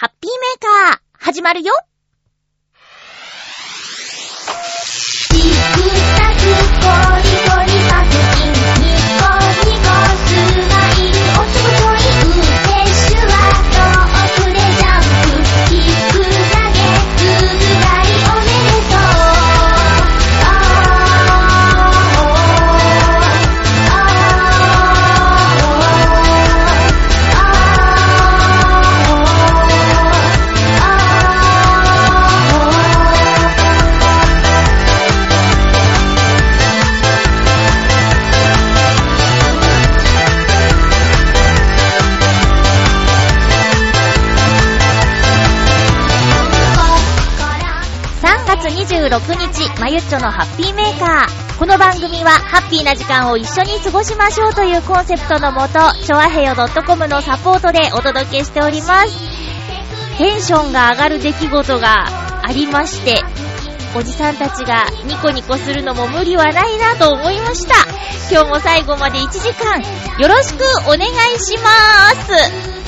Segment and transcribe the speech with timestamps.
[0.00, 1.72] ハッピーメーカー、始まるよ。
[49.16, 51.58] 日、まゆっちょのハッピーメーカー。
[51.58, 59.16] この番組は、ハッピーな時間を一緒に過ごしましょうというコンセプトのもと、ちょわへよ .com のサポートでお届けしております。
[60.18, 62.06] テンションが上がる出来事が
[62.42, 63.24] ありまして、
[63.94, 67.74] おじさんたちがニコニコするのも無理はないなと思いました。
[68.30, 69.80] 今日も最後まで1時間、
[70.18, 71.70] よろしくお願いしま
[72.14, 72.78] す。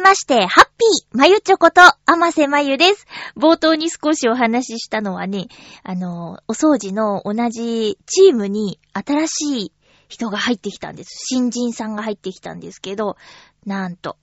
[0.00, 3.06] まして、ハッピーまゆちょこと、あませまゆです。
[3.36, 5.46] 冒頭に少しお話ししたのはね、
[5.82, 9.72] あの、お掃除の同じチームに新しい
[10.08, 11.26] 人が入ってきたんです。
[11.28, 13.16] 新人さんが入ってきたんですけど、
[13.64, 14.16] なんと、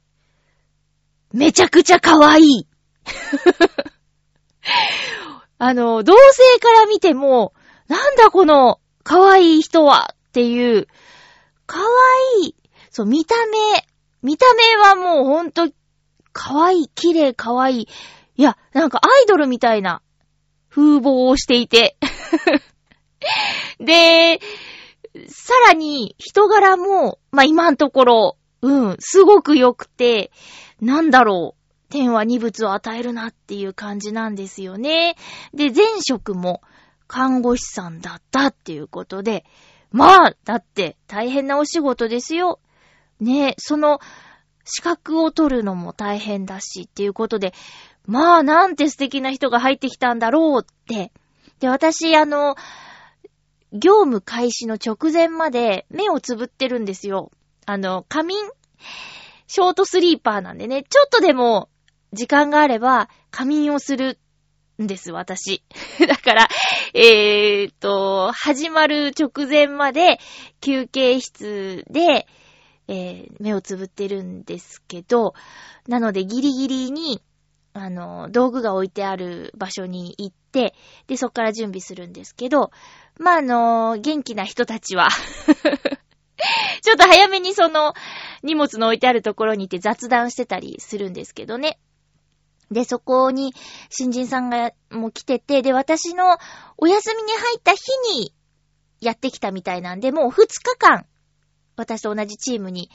[1.31, 2.67] めちゃくちゃ可愛い
[5.59, 7.53] あの、同性から見ても、
[7.87, 10.87] なんだこの可愛い人はっていう、
[11.65, 11.79] 可
[12.41, 12.55] 愛い、
[12.89, 13.87] そう、見た目、
[14.21, 15.69] 見た目はもうほんと、
[16.33, 17.87] 可愛いい、綺麗可愛い。
[18.35, 20.01] いや、なんかアイドルみたいな
[20.69, 21.97] 風貌をしていて。
[23.79, 24.39] で、
[25.27, 30.31] さらに人柄も、まあ、今んところ、うん、すごく良くて、
[30.79, 35.15] なんだろう、天は二物を与えるなっていう感じなんですよね。
[35.53, 36.61] で、前職も
[37.07, 39.45] 看護師さんだったっていうことで、
[39.91, 42.59] まあ、だって大変なお仕事ですよ。
[43.19, 43.99] ね、その
[44.65, 47.53] 資格を取るのも大変だしっていうことで、
[48.05, 51.11] まあなんて素敵な人が入ってきたんだろうって。
[51.59, 52.55] で、私、あの、
[53.73, 57.31] 業務開始の直前まで目をつぶってるんですよ。
[57.65, 58.37] あの、仮眠
[59.47, 61.69] ショートスリーパーなんでね、ちょっとでも
[62.13, 64.19] 時間があれば仮眠をする
[64.81, 65.63] んです、私。
[66.07, 66.47] だから、
[66.93, 70.19] えーっと、始まる直前まで
[70.61, 72.27] 休憩室で、
[72.87, 75.33] えー目をつぶってるんですけど、
[75.87, 77.21] なのでギリギリに、
[77.73, 80.73] あの、道具が置いてある場所に行って、
[81.05, 82.71] で、そっから準備するんですけど、
[83.19, 85.09] まあ、あの、元気な人たちは、
[86.81, 87.93] ちょっと早めにその、
[88.41, 91.77] 荷物の置いてあるところに行って雑談してたりするんですけどね。
[92.71, 93.53] で、そこに
[93.89, 96.37] 新人さんがもう来てて、で、私の
[96.77, 97.79] お休みに入った日
[98.15, 98.33] に
[98.99, 101.05] やってきたみたいなんで、もう2日間、
[101.77, 102.89] 私と同じチームに、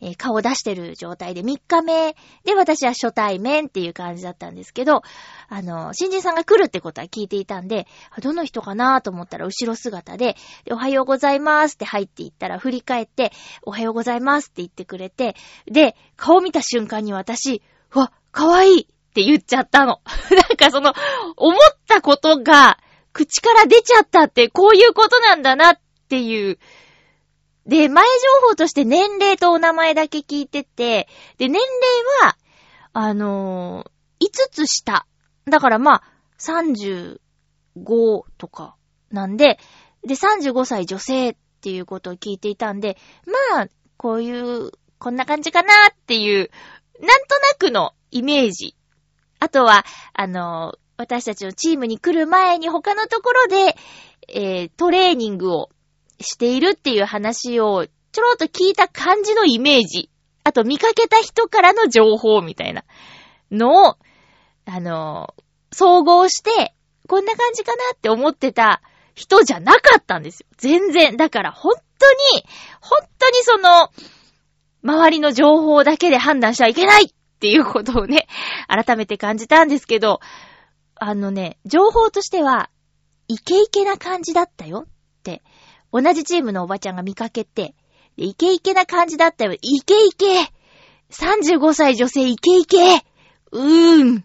[0.00, 2.14] えー顔を出してる状態で3日目
[2.44, 5.02] で私は初対面っていう感じだったんですけど、
[5.48, 7.88] あの、新人さんが来るってことは聞いていたんで、
[8.20, 10.36] どの人かなと思ったら後ろ姿で、
[10.70, 13.32] おはようございますって入っていったら振り返って、
[13.62, 15.34] おはようございますって言ってくれて、
[15.66, 17.62] で、顔見た瞬間に私、
[17.94, 20.00] うわ、かわいいって言っちゃったの。
[20.30, 20.92] なんかその、
[21.36, 21.58] 思っ
[21.88, 22.78] たことが
[23.12, 26.58] 口から出ちゃったってこういうことなんだなっていう、
[27.68, 31.06] で、前情報として年齢とお名前だけ聞いてて、
[31.36, 31.66] で、年齢
[32.22, 32.38] は、
[32.94, 35.06] あのー、5つ下
[35.44, 36.02] だからまあ、
[36.38, 37.18] 35
[38.38, 38.76] とか
[39.10, 39.58] なんで、
[40.02, 42.96] で、35歳女性っていうことを聞いていたんで、
[43.52, 43.68] まあ、
[43.98, 46.50] こういう、こんな感じかなっていう、
[47.00, 48.74] なんとなくのイメージ。
[49.40, 53.76] あとは、あの、私たちのチームに来る前に他のところで、
[54.28, 55.70] えー、トレーニングを
[56.20, 60.10] しているっていう話をちょろっと聞いた感じのイメージ。
[60.44, 62.84] あと見かけた人からの情報みたいな
[63.50, 63.96] のを、
[64.64, 65.34] あの、
[65.72, 66.74] 総合して、
[67.06, 68.82] こんな感じかなって思ってた
[69.14, 70.46] 人じゃなかったんですよ。
[70.56, 71.16] 全然。
[71.16, 72.44] だから本当に、
[72.80, 73.90] 本当にその、
[74.82, 77.08] 周りの情報だけで判断しちゃいけないっ
[77.40, 78.26] ていうことをね、
[78.68, 80.20] 改めて感じたんですけど、
[80.96, 82.70] あのね、情報としては、
[83.28, 84.88] イケイケな感じだったよっ
[85.22, 85.42] て、
[85.92, 87.74] 同じチームのおばちゃんが見かけて、
[88.16, 89.52] でイケイケな感じだったよ。
[89.52, 90.52] イケイケ
[91.10, 94.24] !35 歳女性イケイケうーん。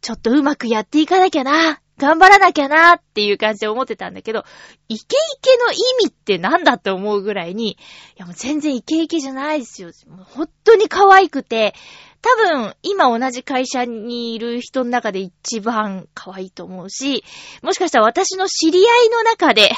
[0.00, 1.80] ちょっとうまくやっていかなきゃな。
[1.98, 4.44] 頑張らなきゃなっていう感じで思ってたんだけど、
[4.88, 7.76] イケイケの意味ってなんだって思うぐらいに、い
[8.16, 9.90] やもう全然イケイケじゃないですよ。
[10.06, 11.74] もう本当に可愛くて、
[12.20, 17.24] 多分今同じ会社にいる人の中で一番可愛いと思うし、
[17.62, 19.70] もしかしたら私の知り合いの中で、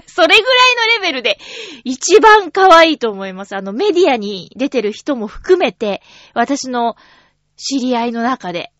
[0.06, 1.38] それぐらいのレベルで
[1.84, 3.56] 一番可愛いと思います。
[3.56, 6.02] あのメディアに出てる人も含めて、
[6.34, 6.96] 私の
[7.56, 8.72] 知り合いの中で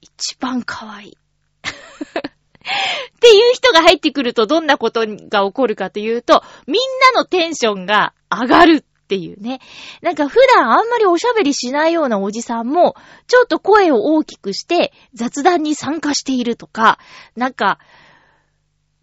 [0.00, 1.18] 一番可愛い。
[1.64, 6.76] っていう人が入ってくるとどんなことが起こるかというと、みん
[7.14, 9.60] なのテンションが上がるっていうね。
[10.00, 12.96] なんか普段あんまりおしゃべりしないようなおじさんも、
[13.26, 16.98] ちょっと声を大きくして雑談に参加しているとか、
[17.36, 17.78] なんか、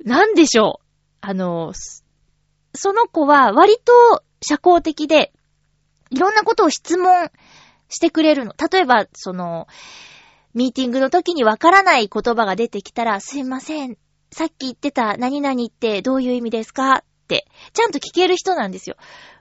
[0.03, 0.80] なんでしょう？
[1.21, 1.73] あの、
[2.73, 5.31] その子は割と社交的で、
[6.09, 7.29] いろんなことを質問
[7.89, 8.53] してくれるの。
[8.71, 9.67] 例えば、その、
[10.53, 13.97] ミーティングの時にわからない言葉が出てきたら、すいません。
[14.31, 18.95] さっき言ってた何々ってどういう意味ですかって、ちゃんと聞ける人なんですよ。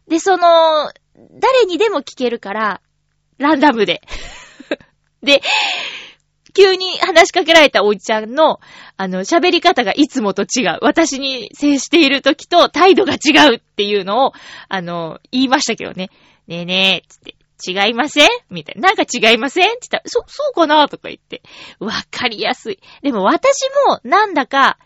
[0.09, 2.81] で、その、誰にでも聞けるから、
[3.39, 4.03] ランダムで。
[5.23, 5.41] で、
[6.53, 8.61] 急に話しかけられたおじちゃんの、
[8.97, 10.79] あの、喋り方がいつもと違う。
[10.83, 14.33] 私に接している時と態度が違うっていうのを、
[14.69, 16.11] あの、言いましたけどね。
[16.47, 17.37] ねえねえ、つって。
[17.63, 18.29] 違いません？
[18.49, 18.89] みたいな。
[18.89, 19.69] なんか違いません？
[19.69, 20.89] って言ったら、そ、そうかな？
[20.89, 21.43] とか言って。
[21.79, 22.79] わかりやすい。
[23.03, 24.79] でも私もなんだか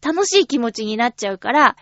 [0.00, 1.76] 楽しい気持ちになっちゃうから、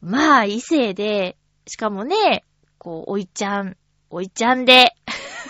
[0.00, 1.36] まあ異性で、
[1.68, 2.42] しかもね、
[2.78, 3.76] こう、おいちゃん、
[4.10, 4.96] おいちゃんで、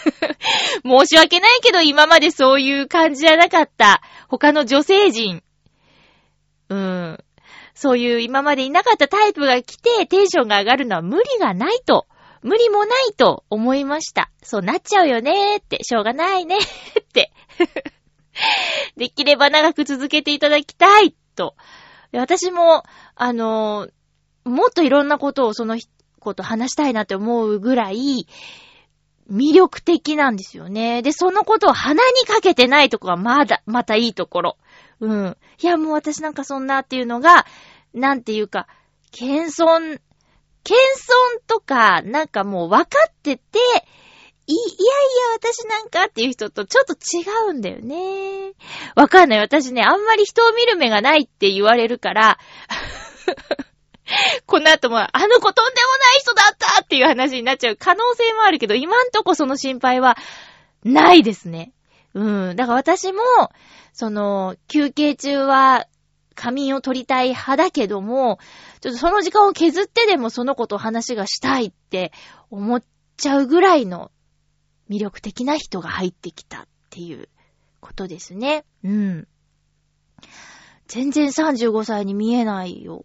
[0.85, 5.43] 申し訳ないけど今までそういう感じじゃなかった他の女性陣、
[6.69, 7.25] うん、
[7.75, 12.07] そういう今までいなかったタイプが来てテンションが上がるのは無理がないと。
[12.45, 14.29] 無理もないと思いました。
[14.43, 17.31] そうなっちゃうよねーって、しょうがないねーって。
[18.97, 21.55] できれば長く続けていただきたいと。
[22.11, 22.83] 私も、
[23.15, 23.91] あのー
[24.45, 25.79] もっといろんなことをその
[26.19, 28.27] こと話したいなって思うぐらい、
[29.31, 31.03] 魅力的なんですよね。
[31.03, 34.57] で、そのことを鼻にかけてないとこがまだ、またいいところ。
[35.01, 35.37] うん。
[35.61, 37.47] いや、もう私なんかそんなっていうのが、
[37.95, 38.67] なんていうか、
[39.11, 40.01] 謙遜、
[40.65, 43.59] 謙遜とか、なんかもう分かってて、
[44.47, 48.53] い、いやいや、私なんかっていう人とちょっと違うんだよね。
[48.97, 49.39] わかんない。
[49.39, 52.39] 私ね、あんまり人を見る目がないって言われるから、
[54.47, 60.17] この後も、あの子とんでもない人だったっていう話になっちゃう可能性もあるけど、今んとこその心配は
[60.85, 61.73] ないですね。
[62.15, 62.57] うん。
[62.57, 63.23] だから私も、
[63.93, 65.87] その、休憩中は
[66.35, 68.39] 仮眠を取りたい派だけども、
[68.81, 72.13] ちょっとその時間を削ってでもその子と話がしたいって
[72.51, 72.83] 思っ
[73.17, 74.11] ちゃうぐらいの
[74.91, 77.29] 魅力的な人が入ってきたっていう
[77.81, 78.65] ことですね。
[78.83, 79.29] うん。
[80.89, 83.05] 全然35歳に見えないよ。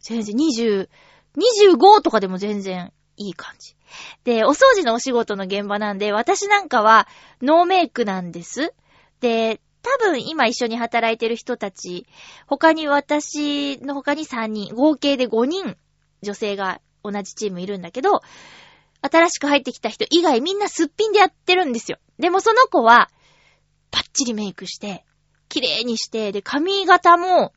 [0.00, 0.88] 全然20、
[1.36, 3.76] 25とかでも全然いい感じ。
[4.24, 7.08] で、お掃除のお仕事の現場なんで、私なんかは
[7.42, 8.72] ノーメイクなんです。
[9.20, 12.06] で、多分今一緒に働いてる人たち、
[12.46, 15.76] 他に私の他に3人、合計で5人
[16.22, 18.20] 女性が同じチームいるんだけど、
[19.02, 21.98] 新しく入ってきた人以外みんなすっぴんでやってるんですよ。
[22.18, 23.10] でもその子は、
[23.90, 25.04] パッチリメイクして、
[25.48, 27.52] 綺麗にして、で、髪型も、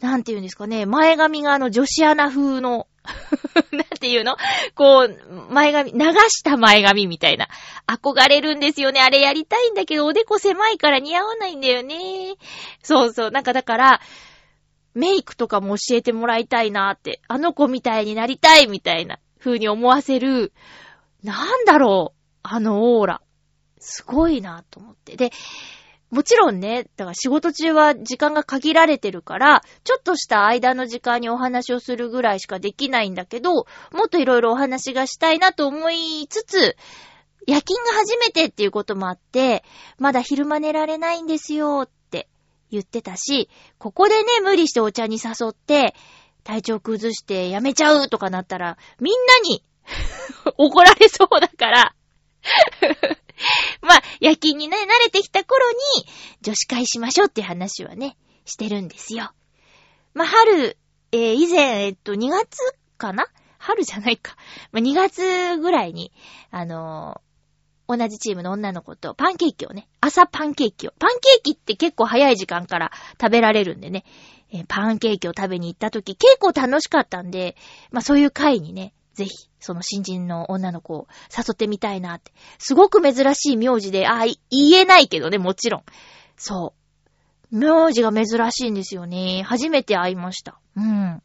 [0.00, 2.86] なんて言うんですかね、前髪があの女子アナ風の、
[3.72, 4.36] なんて言うの？
[4.74, 7.48] こう、前髪、流した前髪みたいな。
[7.86, 9.00] 憧れるんですよね。
[9.00, 12.34] あれやりたいんだけど、おでこ狭いから似合わないんだよね。
[12.82, 13.30] そうそう。
[13.30, 14.00] なんかだから、
[14.94, 20.52] メイクとかも教えてもらいたいなって、あの子みたいになりたいみたいな風に思わせる、
[21.22, 23.20] なんだろう、あのオーラ。
[23.78, 25.16] すごいなと思って。
[25.16, 25.30] で、
[26.10, 33.64] もちろんね、だから仕事中は時間が限られてるから、ちょっとした間の時間にお話をするぐらいしかできないんだけど、も
[34.06, 36.76] っといろいろお話がしたいなと思いつつ、
[37.46, 39.64] 夜勤が初めてっていうこともあって、
[39.98, 42.28] まだ昼間寝られないんですよって
[42.70, 43.48] 言ってたし、
[43.78, 45.94] ここでね、無理してお茶に誘って、
[46.42, 49.62] 体調崩してやめちゃうとかなったら、みんなに
[50.58, 51.94] 怒られそうだから、
[53.82, 55.76] まあ、夜勤にね、慣れてきた頃に、
[56.42, 59.32] 女子会しましょうって話はね、してるんですよ。
[60.14, 60.76] まあ、春、
[61.12, 62.58] えー以前、えっと、2月
[62.96, 63.26] かな？
[63.58, 64.36] 春じゃないか。
[64.72, 66.12] まあ、2月ぐらいに、
[66.50, 67.30] あのー
[67.92, 70.92] 同じチームの女の子とパンケーキをね、朝パンケーキを。
[71.00, 74.04] パンケーキって結構早い時間から食べられるんでね、
[74.52, 77.56] えーパンケーキを食べに行った時結構楽しかったんで、
[77.90, 82.32] まあそういう会にね、ぜひ、その新人の女の子を誘ってみたいなって。
[82.58, 85.82] すごく珍しい名字で、あ、言えないけどね、もちろん。
[86.36, 86.74] そ
[87.52, 87.56] う。
[87.56, 89.42] 名字が珍しいんですよね。
[89.42, 90.60] 初めて会いました。
[90.76, 91.22] うん。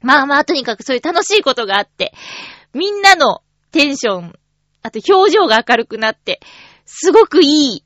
[0.00, 2.12] まあまあ、とにかくそういう楽しいことがあって、
[2.74, 4.38] みんなのテンション、
[4.82, 6.40] あと表情が明るくなって、
[6.84, 7.84] すごくいい、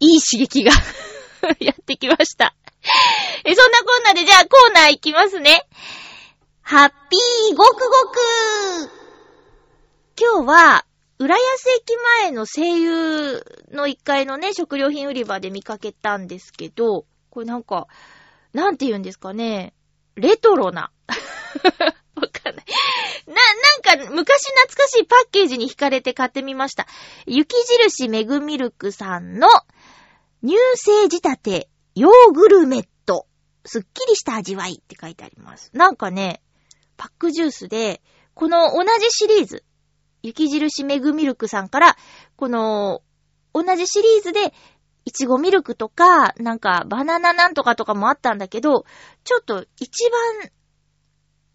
[0.00, 0.72] いい刺激が
[1.58, 2.54] やってきました。
[3.44, 5.66] え、そんなこんなでじゃあコーナー行きますね。
[6.62, 8.92] ハッピーごくごく
[10.18, 10.86] 今日は、
[11.18, 17.88] 浦安駅前の声優の1階のね、食料品売り場で見かけたんですけど、これなんか、
[18.52, 19.74] なんて言うんですかね、
[20.14, 20.92] レトロな。
[22.14, 22.64] わかんない。
[23.26, 23.34] な、
[23.96, 26.86] なんか、昔懐かしいパッケージに惹かれて買ってみました。
[27.26, 29.48] 雪印メグミルクさんの、
[30.44, 33.26] 乳製仕立て、ヨーグルメット。
[33.64, 35.70] すっきりした味わいって書いてあります。
[35.72, 36.42] なんかね、
[36.96, 38.02] パックジュースで、
[38.34, 39.64] この同じシリーズ、
[40.22, 41.96] 雪印メグミルクさんから、
[42.36, 43.02] この、
[43.52, 44.54] 同じシリーズで、
[45.04, 48.84] いちごミルクとか、なんかバナナなんとかとかもあったんだけど、
[49.24, 50.50] ちょっと一番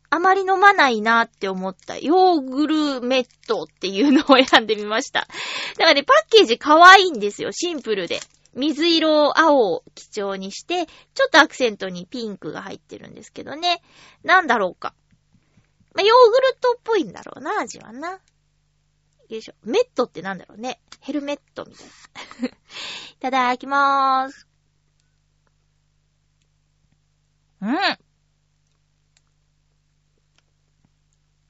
[0.10, 5.22] あまり飲まないなって思ったヨーグルメットっていうのを選んでみました。
[5.22, 5.26] だ
[5.78, 7.52] からね、パッケージ可愛いんですよ。
[7.52, 8.20] シンプルで。
[8.54, 13.82] 水色を、青を基調にして、ちょっとアクセントにピンクが入ってるんですけどね。
[14.24, 14.94] なんだろうか。
[15.98, 18.12] まあ、ヨーグルトっぽいんだろうな、味はな。
[18.12, 18.20] よ
[19.30, 19.56] いしょ。
[19.64, 20.80] メットってなんだろうね。
[21.00, 21.88] ヘルメットみたい
[22.44, 22.48] な。
[22.50, 22.52] い
[23.20, 24.48] ただきまーす。
[27.62, 27.78] うん。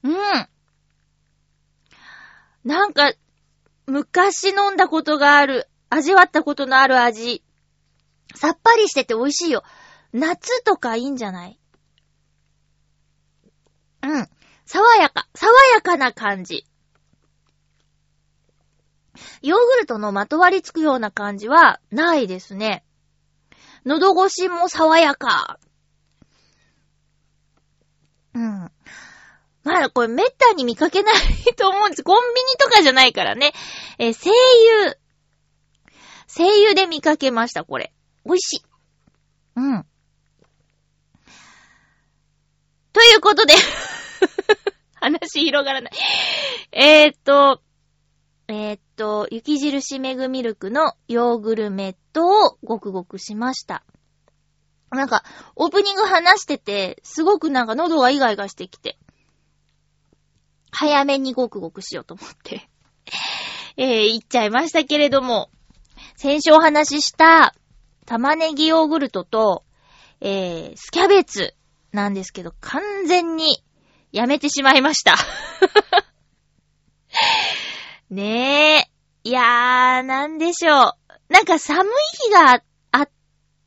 [0.04, 0.48] うん。
[2.64, 3.12] なんか、
[3.84, 7.44] 昔飲んだことがある、味わったことのある味。
[8.34, 9.62] さっぱりしてて美味しいよ。
[10.14, 11.60] 夏とかいいんじゃない？
[14.02, 14.37] うん。
[14.68, 15.26] 爽やか。
[15.34, 16.66] 爽やかな感じ。
[19.40, 22.84] ヨーグルトのまとわりつくような感じはないですね。
[23.86, 25.58] 喉越しも爽やか。
[28.34, 28.70] うん。
[29.64, 31.14] まだこれめったに見かけない
[31.56, 32.02] と思うんです。
[32.04, 33.54] コンビニとかじゃないからね。
[33.98, 34.98] え声優。
[36.26, 37.94] 声優で見かけました、これ。
[38.26, 38.62] 美味しい。
[39.56, 39.86] うん。
[42.92, 43.54] ということで、
[45.00, 45.92] 話広がらない。
[46.72, 47.60] えーっと、
[48.48, 53.84] えーっと、雪印メグミルクのヨーグルメットをごくごくしました。
[54.90, 55.22] なんか、
[55.54, 58.96] オープニング話してて、すごくなんか喉がイガイガしてきて、
[60.70, 62.68] 早めにごくごくしようと思って、
[63.76, 65.50] えー、言っちゃいましたけれども、
[66.16, 67.54] 先週お話しした
[68.06, 69.64] 玉ねぎヨーグルトと、
[70.20, 71.54] えー、スキャベツ
[71.92, 73.62] なんですけど、完全に
[74.12, 75.16] やめてしまいました。
[78.10, 78.90] ねえ。
[79.24, 80.92] いやー、なんでしょう。
[81.28, 81.92] なんか寒い
[82.26, 82.62] 日が
[82.92, 83.10] あっ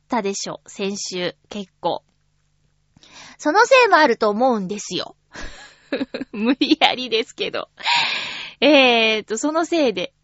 [0.08, 0.60] たでしょ。
[0.66, 2.02] 先週、結構。
[3.38, 5.16] そのせいもあると思うんですよ。
[6.32, 7.68] 無理やりですけど。
[8.60, 10.14] えーと、そのせいで、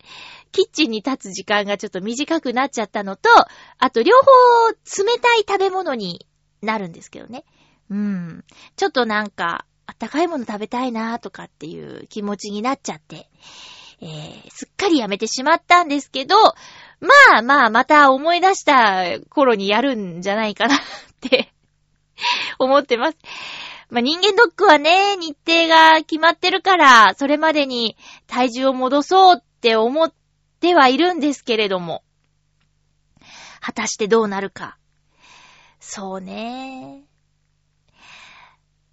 [0.53, 3.29] キッチンに立つ時間がちょっと短くなっちゃったのと、
[3.79, 6.27] あと両方冷たい食べ物に
[6.63, 7.45] なるんですけどね。
[7.91, 8.45] うん。
[8.77, 13.26] ちょっとなんか、あったかいもの食べたいなとかっていう気持ちになっちゃって、
[14.02, 16.37] えー、すっかりやめてしまったんですけど、
[17.00, 20.78] まあまあ、また思い出した頃にやるんじゃないかなっ
[21.23, 21.50] て
[22.61, 23.18] 思ってます。
[23.88, 30.12] まあ、人間ドックはね、日程が決まってるから、それまでに体重を戻そうって思っ
[30.61, 32.04] てはいるんですけれども、
[33.62, 34.76] 果たしてどうなるか。
[35.80, 37.08] そうね。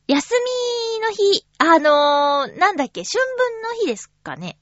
[0.07, 4.59] 休みの日、あのー、なんだっけ、春分の日ですかね。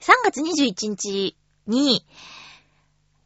[0.00, 2.06] 3月21日に、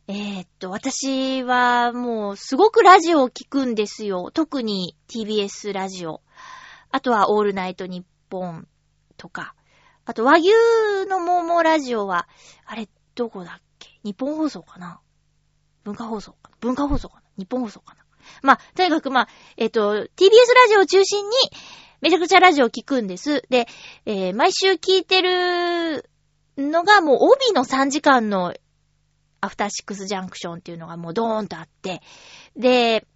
[0.06, 4.30] えーっと、私はもうすごくラジオを聞くんですよ。
[4.32, 6.22] 特に TBS ラジオ。
[6.92, 8.68] あとはオールナイトニッポン
[9.16, 9.56] とか。
[10.04, 10.50] あと和牛
[11.08, 12.28] のモーモーラジオは、
[12.64, 13.98] あれ、どこだっけ？
[14.04, 15.00] 日本放送かな？
[15.82, 16.56] 文化放送かな？
[16.60, 17.22] 文化放送かな？
[17.36, 18.05] 日本放送かな？
[18.42, 20.08] まあ、とにかくまあ、えっ、と、TBS ラ
[20.68, 21.34] ジオを中心に、
[22.00, 23.42] めちゃくちゃラジオを聞くんです。
[23.48, 23.66] で、
[24.04, 26.08] えー毎週聞いてる
[26.58, 28.54] のがもう帯の3時間の
[29.40, 32.02] アフターシックスジャンクションっていうのがもうドーンとあって、
[32.56, 33.06] で、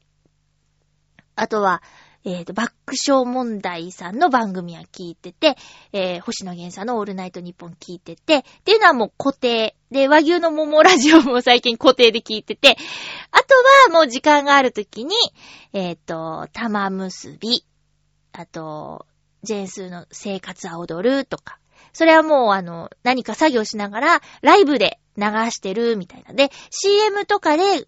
[1.37, 1.83] あとは、
[2.25, 2.75] えっ、と、爆
[3.07, 5.57] 笑問題さんの番組は聞いてて、
[5.93, 9.75] えー星野源さんのオールナイトニッポン聞いてて、っていうのはもう固定。
[9.91, 12.77] で、和牛の桃ラジオも最近固定で聞いてて、
[13.31, 13.55] あと
[13.89, 15.15] はもう時間があるときに、
[15.73, 17.65] えっ、と、玉結び、
[18.33, 19.07] あと、
[19.43, 21.59] ジェンスの生活は踊るとか、
[21.95, 26.35] それはもうあの、何か作業しながら、ライブで流してるみたいな。
[26.35, 27.87] で、CM とかで、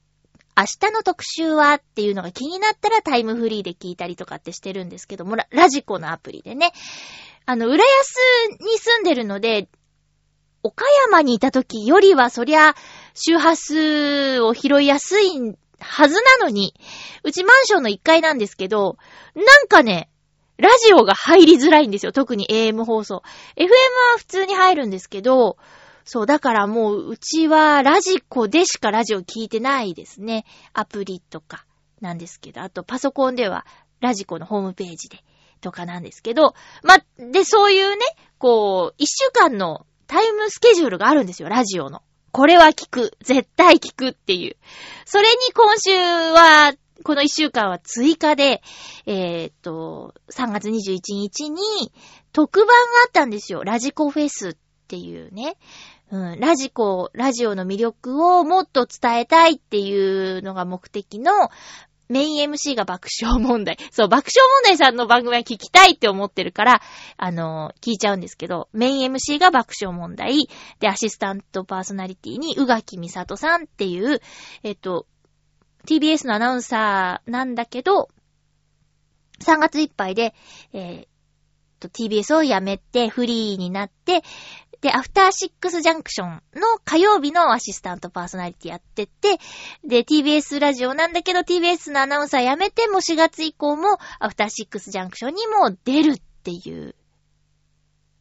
[0.57, 6.73] 明日の特集はっていうのが気になったらタイムフリーで聞いたりとかってしてるんですけども、ラジコのアプリでね。
[7.47, 9.69] あの、浦安に住んでるので、
[10.63, 12.77] 岡山にいた時よりはそりゃ
[13.15, 16.75] 周波数を拾いやすいはずなのに、
[17.25, 18.97] うちマンションの1階なんですけど、
[19.35, 20.09] なんかね、
[20.59, 22.13] ラジオが入りづらいんですよ。
[22.13, 23.23] 特に AM 放送。
[23.57, 25.57] FM は普通に入るんですけど、
[26.05, 30.45] そう、だからもう、うちはラジコでしかラジオ聞いてないですね。
[30.73, 31.65] アプリとか
[32.01, 33.67] なんですけど、あとパソコンでは
[34.01, 35.25] ラジコのホームページで
[35.61, 38.05] とかなんですけど、ま、で、そういうね、
[38.39, 42.03] こう、一週間のタイムスケジュールがあるんですよ、ラジオの。
[42.33, 43.13] これは聞く。
[43.23, 44.57] 絶対聞くっていう。
[45.05, 48.63] それに今週は、この一週間は追加で、
[49.07, 51.61] えーっと、3月21日に
[52.33, 52.73] 特番が
[53.05, 53.65] あったんですよ。
[53.65, 55.57] ラジコフェスっっていうね。
[56.11, 61.33] うん、ラジコ、ラジオの魅力をもっと伝えたいっていうのが目的の
[62.09, 63.79] メイン MC が爆笑問題。
[63.91, 66.83] そう、爆笑問題さんの番組は聞きたいって思ってるから、
[67.17, 70.47] あの、聞いちゃうんですけど、メイン MC が爆笑問題。
[70.79, 74.21] で、アシスタントパーソナリティに宇垣美里さんっていう、
[74.63, 75.07] えっと、
[75.87, 78.11] TBS のアナウンサーなんだけど、
[79.41, 80.35] 3月いっぱいで、
[80.75, 81.13] えー
[81.83, 84.23] と TBS を辞めてフリーになって、
[84.83, 89.39] で、アフターシックスジャンクションの火曜日のアシスタントパーソナリティやってて、
[89.85, 96.97] で、TBS ラジオなんだけど TBS のアナウンサー辞めても4月以降もアフターシックスジャンクションにも出るっていう、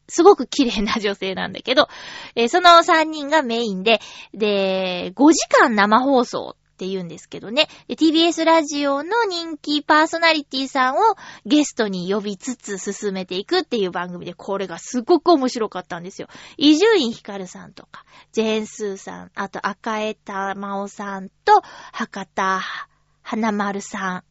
[0.06, 1.88] すごく綺麗な女性なんだけど、
[2.36, 4.00] えーその3人がメインで、
[4.32, 7.68] で、5時間生放送って言うんですけどね。
[7.88, 10.98] TBS ラジオの人気パーソナリティさんを
[11.46, 16.26] ゲストに呼びつつ進めていくっていう番組で、これがすごく面白かったんですよ。
[16.56, 22.60] 伊集院光さんとか、ジェーンスーさん、あと赤江玉緒さんと、博多
[23.22, 24.24] 花丸さん、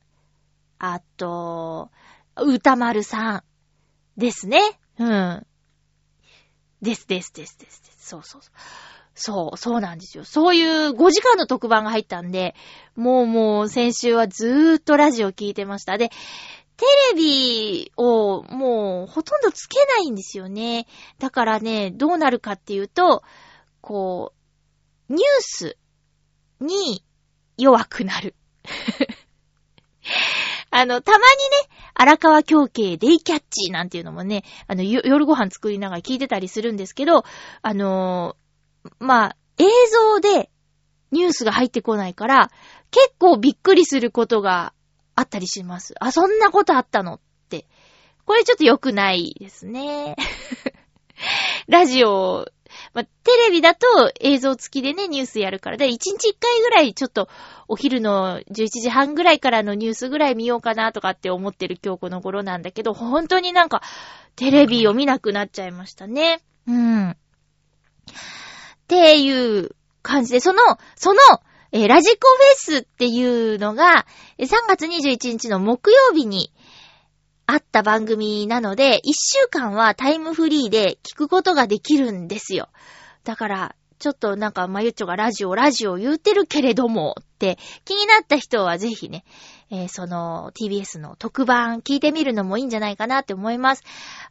[0.78, 1.90] あと、
[2.36, 3.44] 歌丸さん
[4.18, 4.60] ですね。
[5.00, 5.48] うん。
[6.82, 8.10] ですですですですです。
[8.10, 8.54] そうそうそう。
[9.14, 10.24] そう、そうなんですよ。
[10.24, 12.56] そういう5時間の特番が入ったんで、
[12.96, 15.98] もうもう先週はずーっとラジオ聞いてました。
[15.98, 16.10] で、
[16.78, 20.88] テレビをもうほとんどつけないんですよね。
[21.20, 23.22] だからね、どうなるかっていうと、
[23.82, 24.34] こ
[25.10, 25.78] う、ニュース
[26.60, 27.04] に
[27.58, 28.36] 弱くなる。
[30.72, 31.28] あの、たまにね、
[31.94, 37.26] 荒川京慶デイキャッチなんていうのもね、あの、夜ご飯作りながら聞いてたりするんですけど、
[37.62, 38.38] あの
[39.00, 40.50] まあ、映像で
[41.12, 42.52] ニュースが入ってこないから、
[42.90, 44.74] 結構びっくりすることが
[45.16, 45.94] あったりします。
[46.00, 47.66] あ、そんなことあったのって。
[48.26, 50.16] これちょっと良くないですね。
[51.68, 52.48] ラジオ、
[52.94, 53.12] まあ、テ
[53.46, 55.78] レビだと映像付きでね、ニュースやるから。
[55.78, 57.30] で、1日1回ぐらいちょっと
[57.68, 63.82] お昼の11時半ぐらいからのニュースぐらい見ようかなとかって思ってる今日この頃なんだけど、本当になんか
[64.36, 66.42] テレビを見なくなっちゃいましたね。
[66.68, 67.18] うん。
[68.92, 70.62] っていう感じで、その、
[70.98, 71.20] その、
[71.72, 74.06] えーラジコフェスっていうのが、
[74.38, 76.52] 3月21日の木曜日に
[77.46, 82.68] あった番組なので、1週間はタイムフリーで聞くことができるんですよ。
[83.24, 89.24] だから、ちょっとなんか、まゆっちょがラジオ、ラジオ言うてるけれども、って気になった人はぜひね、
[89.70, 93.84] えーその TBS の特番聞いてみるのもいいんじゃないかなって思います。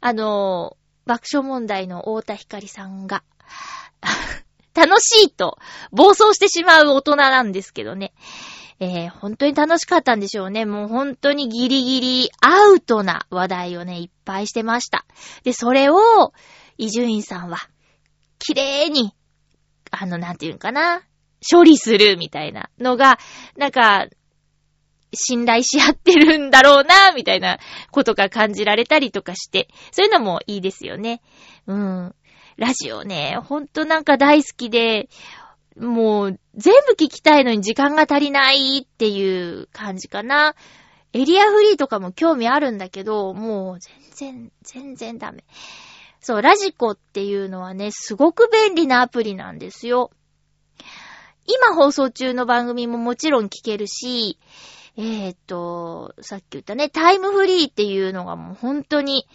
[0.03, 3.25] あのー爆笑問題の太田光さんが、
[4.81, 5.59] 楽しいと
[5.93, 8.13] 暴走してしまう大人なんですけどね。
[8.83, 10.65] えー本当に楽しかったんでしょうね。
[10.65, 15.05] もう本当にギリギリアウトな話題をね、いっぱいしてました。
[15.45, 16.33] で、それを、
[16.79, 17.59] 伊集院さんは、
[18.39, 19.15] 綺麗に、
[19.91, 21.03] あの、なんていうのかな。
[21.51, 23.19] 処理するみたいなのが、
[23.57, 24.07] なんか、
[25.13, 27.59] 信頼し合ってるんだろうな、みたいな
[27.91, 31.21] ことが感じられたりとかして、そういうのもいいですよね。
[31.67, 32.15] うん。
[32.61, 35.09] ラジオね、ほんとなんか大好きで、
[35.79, 40.55] もう全部聞きたいのに時間が足りないっていう感じかな。
[41.15, 45.43] エリアフリーとかも興味あるんだけど、もう全然、全然ダメ。
[46.21, 50.11] そう、ラジコっていうのはね、すごく便利なアプリなんですよ。
[51.47, 54.39] 今放送中の番組ももちろん聞けるし、
[54.99, 59.27] えー、っと、さっき言ったね、タイムフリーっていうのがもう本当に、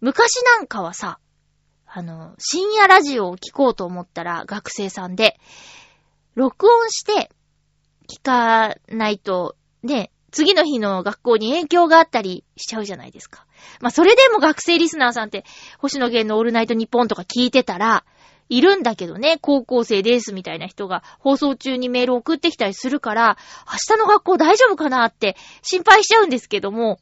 [0.00, 1.18] 昔なんかはさ、
[1.86, 5.38] あの、深夜ラジオを聞こうと思ったら学生さんで、
[6.34, 7.30] 録音して
[8.08, 13.46] 聞かないと、ね、次の日の学校に影響があったりしちゃうじゃないですか。
[13.80, 15.44] まあ、それでも学生リスナーさんって、
[15.78, 18.04] 星野源のオールナイトニッポンとか聞いてたら、
[18.48, 27.00] いるんだけどね、高校生ですみたいな人が放送中にメール送ってきたりするから、明日の学校大丈夫かなって心配しちゃうんですけども、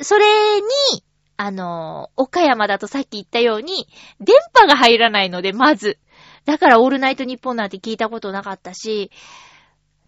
[0.00, 0.66] それに、
[1.42, 3.88] あの、岡山だとさっき言ったように、
[4.20, 5.98] 電波が入らないので、まず。
[6.44, 9.10] だからオールナイトニッポンなんて聞いたことなかったし、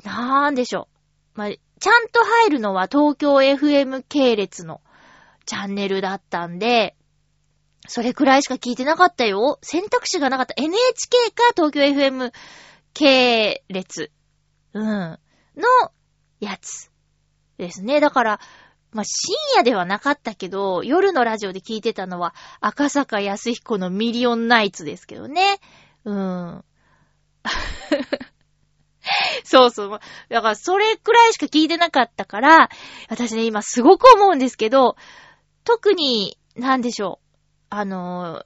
[0.05, 0.89] なんでしょ
[1.35, 1.39] う。
[1.39, 4.83] まあ、ちゃんと入るのは東京 FM 系列の
[5.47, 6.97] チャンネルだったんで、
[7.89, 9.59] それくらいしか聞いてなかったよ。
[9.63, 10.53] 選択肢がなかった。
[10.59, 12.31] NHK か東京 FM
[12.93, 14.13] 系列。
[14.75, 14.85] うん。
[14.85, 15.19] の
[16.41, 16.93] やつ。
[17.57, 18.01] ですね。
[18.01, 18.41] だから、
[18.93, 25.59] まあ、深夜ではなかったけど、夜のラジオで聞いてたのは、赤坂康彦のミリオンナイツですけどね。
[26.05, 26.65] うーん。
[29.45, 30.01] そうそう。
[30.29, 32.69] だから、それくらいしか聞いてなかったから、
[33.09, 34.97] 私ね、今すごく思うんですけど、
[35.65, 37.27] 特に、なんでしょう。
[37.71, 38.45] あの、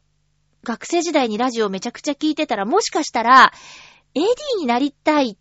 [0.63, 3.53] 学生時代にラジオめちゃくちゃ聞いてたら、もしかしたら、
[4.15, 5.37] AD になりたいっ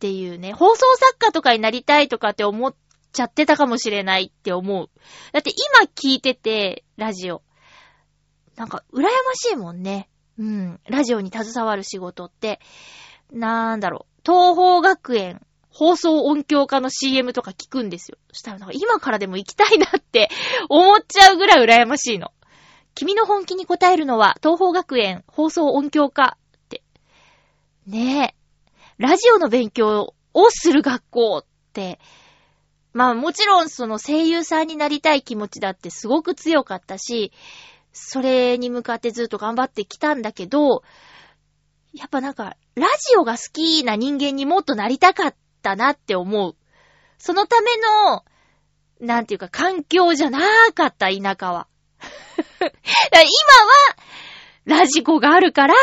[0.00, 2.74] ていうね、放送作家とかになりたいとかって思っ
[3.12, 4.90] ちゃってたかもしれないって思う。
[5.32, 7.42] だって今聞いてて、ラジオ。
[8.56, 10.08] なんか、羨ましいもんね。
[10.38, 10.80] うん。
[10.88, 12.60] ラジオに携わる仕事って。
[13.32, 14.20] なんだろう。
[14.24, 18.18] 東方学園放送音響家の CM とか聞くんですよ。
[18.32, 20.28] そしたらなんか今からでも行きたいなって
[20.68, 22.32] 思っちゃうぐらい羨ましいの。
[22.94, 26.82] 君の本気に答えるのは東方学園放送音響科って。
[27.86, 28.40] ねえ。
[28.98, 32.00] ラジオの勉強をする学校って、
[32.92, 37.32] まあもちろんその声優さんになりたい気持ちだってすごく強かったし、
[37.92, 40.82] それに向かってずっと頑張ってきたんだけど、
[41.92, 46.54] やっぱなんか、ラジオが好きな人間にもっとなりたかったなって思う。
[47.18, 48.24] そのための、
[49.00, 50.40] なんていうか環境じゃな
[50.72, 51.66] かった、田舎は。
[52.60, 52.70] 今
[53.18, 53.26] は、
[54.66, 55.74] ラジコがあるから、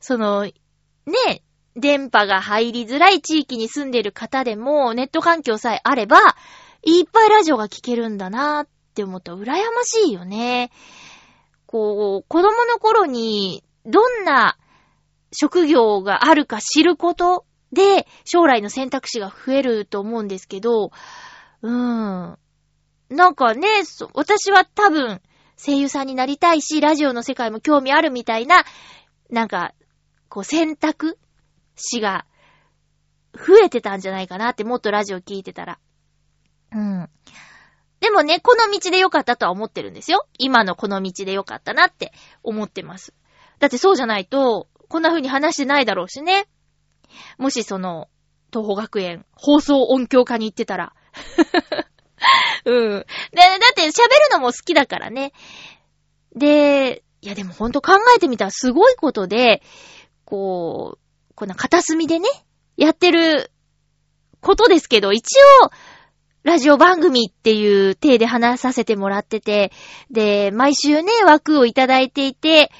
[0.00, 1.42] その、ね、
[1.76, 6.18] 電波が入りづらい地域に住んでる方でも、ネット環境さえあれば、
[6.82, 10.70] いっぱいラジオが聞けるんだなって思ったら羨ましいよね。
[11.66, 14.56] こう、子供の頃に、どんな
[15.32, 20.90] 職業があるか知ることで、将来の選択肢が増えると思うんですけど、
[21.62, 22.38] うーん。
[23.08, 23.68] なんかね、
[24.14, 25.20] 私は多分、
[25.56, 28.64] 声優さんになりたいし、ラジオの世界も興味あるみたいな、
[29.30, 29.72] なんか、
[30.28, 31.18] こう選択
[31.82, 32.26] 肢が
[33.34, 35.78] 増えてたんじゃないかなって、もっとラジオ聞いてたら。
[36.72, 37.08] うん。
[38.00, 40.26] でもね、この道でよかったとは思ってるんですよ。
[40.38, 43.14] 今のこの道でよかったなって思ってます。
[43.58, 46.48] だってそうじゃないと、こんな風に話してないだろうしね。
[47.38, 48.08] もしその、
[48.52, 50.92] 東方学園放送音響科に行ってたら。
[52.66, 52.88] うん。
[52.90, 53.06] で、だ
[53.70, 55.32] って喋るのも好きだからね。
[56.34, 59.62] で、いやでもほんと考えてみたらすごいことで、
[60.24, 61.01] こう、
[61.42, 62.28] こんな片隅でね、
[62.76, 63.50] やってる
[64.40, 65.24] ことですけど、一
[65.64, 65.70] 応、
[66.44, 69.72] ラジオ番組っていう体で話させてもらってて、
[70.08, 72.70] で、毎週ね、枠をいただいていて、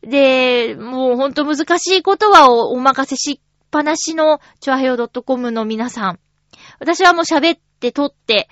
[0.00, 6.18] で、もうほんと難しいことはお任せしっぱなしの、チョアヘオ .com の皆さん。
[6.80, 8.48] 私はもう喋って撮って、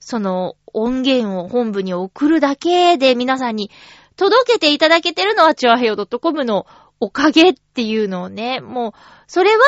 [0.00, 3.70] その音源を本部に送るだけで皆さんに
[4.18, 6.66] 届けていただけてるのはチュアヘヨ .com の
[6.98, 8.92] おかげっていうのをね、もう、
[9.28, 9.62] それは、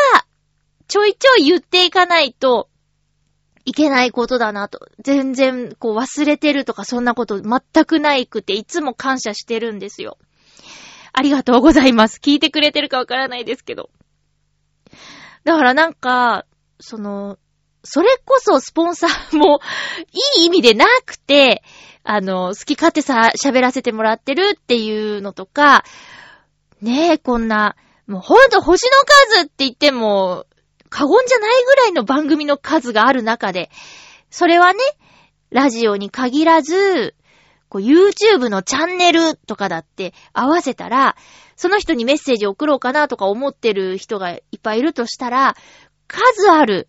[0.88, 2.68] ちょいちょい言っていかないと
[3.64, 4.88] いけないことだなと。
[4.98, 10.18] 全然、こう忘れてるとかそんなこと全くないくて、いつも感謝してるんですよ。
[11.12, 12.18] ありがとうございます。
[12.20, 13.90] 聞いてくれてるかわからないですけど。
[15.44, 16.44] だからなんか、
[16.80, 17.38] その、
[17.84, 19.60] それこそスポンサーも
[20.36, 21.62] いい意味でなくて、
[22.12, 25.84] あの、好き勝手さ、喋らせてもらってるっていうのとか、
[26.82, 27.76] ねえ、こんな、
[28.08, 28.90] もうほんと星の
[29.36, 30.44] 数って言っても、
[30.88, 33.70] 過言じゃないぐらいの番組の数がある中で、
[34.28, 34.80] それはね、
[35.50, 37.14] ラジオに限らず、
[37.68, 41.14] こう YouTube のチャンネルとかだって合わせたら、
[41.54, 45.54] その人にメッセージ送ろうかなとか思ってる人がいっぱいいるとしたら、
[46.08, 46.88] 数ある、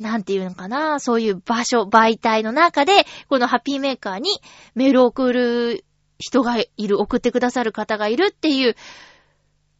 [0.00, 4.30] なんていうのかな、そういう場所、媒体の中で、このハッピーメーカーに
[4.74, 5.84] メールを送る
[6.18, 8.74] 人がいる、送ってくださる方がいるっていう、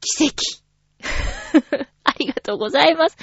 [0.00, 0.36] 奇跡。
[2.04, 3.16] ありがとうございます。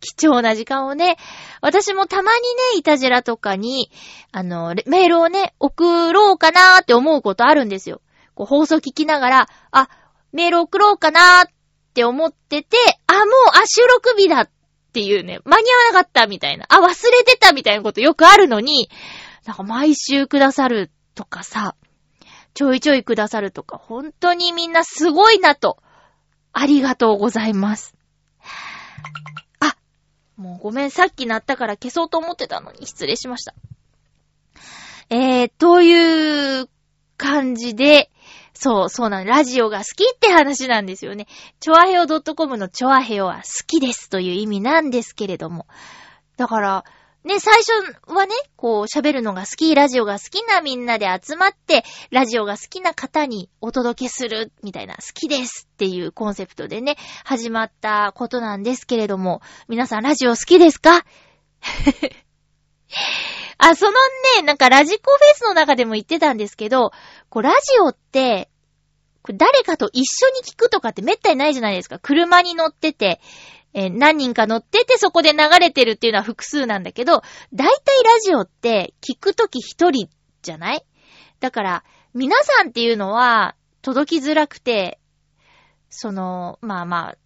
[0.00, 1.18] 貴重な時間をね、
[1.60, 3.90] 私もたまにね、いたじらとかに、
[4.32, 8.00] あの、メールをね、送ろうかなーって思うことあるんですよ。
[8.34, 9.88] こう放送聞きながら、あ、
[10.32, 11.52] メール送ろうかなーっ
[11.92, 14.50] て思ってて、あ、もう、あ、収録日だっ
[14.90, 18.90] っていうね、間に合わなかったみたいな、あ、忘れてたみたいなことよくあるのに、
[19.46, 21.76] なんか毎週くださるとかさ、
[22.54, 25.78] ちょいちょいくださるとか、本当にみんなすごいなと。
[26.52, 27.94] ありがとうございます。
[29.60, 29.76] あ、
[30.36, 33.54] もうごめん、さっき鳴ったから消そうと思ってたのに失礼しました。
[35.08, 36.68] えー、という
[37.16, 38.10] 感じで、
[38.62, 41.26] そう、そうなんラジオが好きって話なんですよね。
[41.60, 45.66] チョアヘオ .com のチョアヘオは好きですという意味なんですけれども。
[46.36, 46.84] だから、
[47.24, 47.72] ね、最初
[48.12, 61.04] はね、こう喋るのが好き、ラジオが好きなみんなで集まって、ラジオが好きな方にお届けする、みたいな、好きですっていうコンセプトでね、始まったことなんですけれども、皆さんラジオ好きですか？
[63.58, 63.92] あ、その
[64.36, 66.92] ね、なんかラジコフェスの中でも言ってたんですけど、
[67.28, 68.49] こうラジオって、
[69.34, 71.98] 誰かと一緒に聞くとかってめったにないじゃないですか。
[71.98, 73.20] 車に乗ってて、
[73.74, 80.08] えー何人か乗っててそこで流れてるっていうのは複数なんだけど、大体ラジオって聞くとき一人
[80.42, 80.84] じゃない？
[81.38, 84.98] だから、皆さんっていうのは届きづらくて、
[85.88, 87.16] その、まあまあ、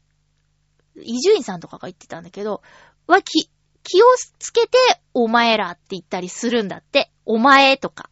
[1.02, 2.62] 伊集院さんとかが言ってたんだけど、
[3.06, 3.50] はき、
[3.82, 4.06] 気を
[4.38, 4.78] つけて、
[5.12, 7.10] お前らって言ったりするんだって。
[7.24, 8.10] お前とか。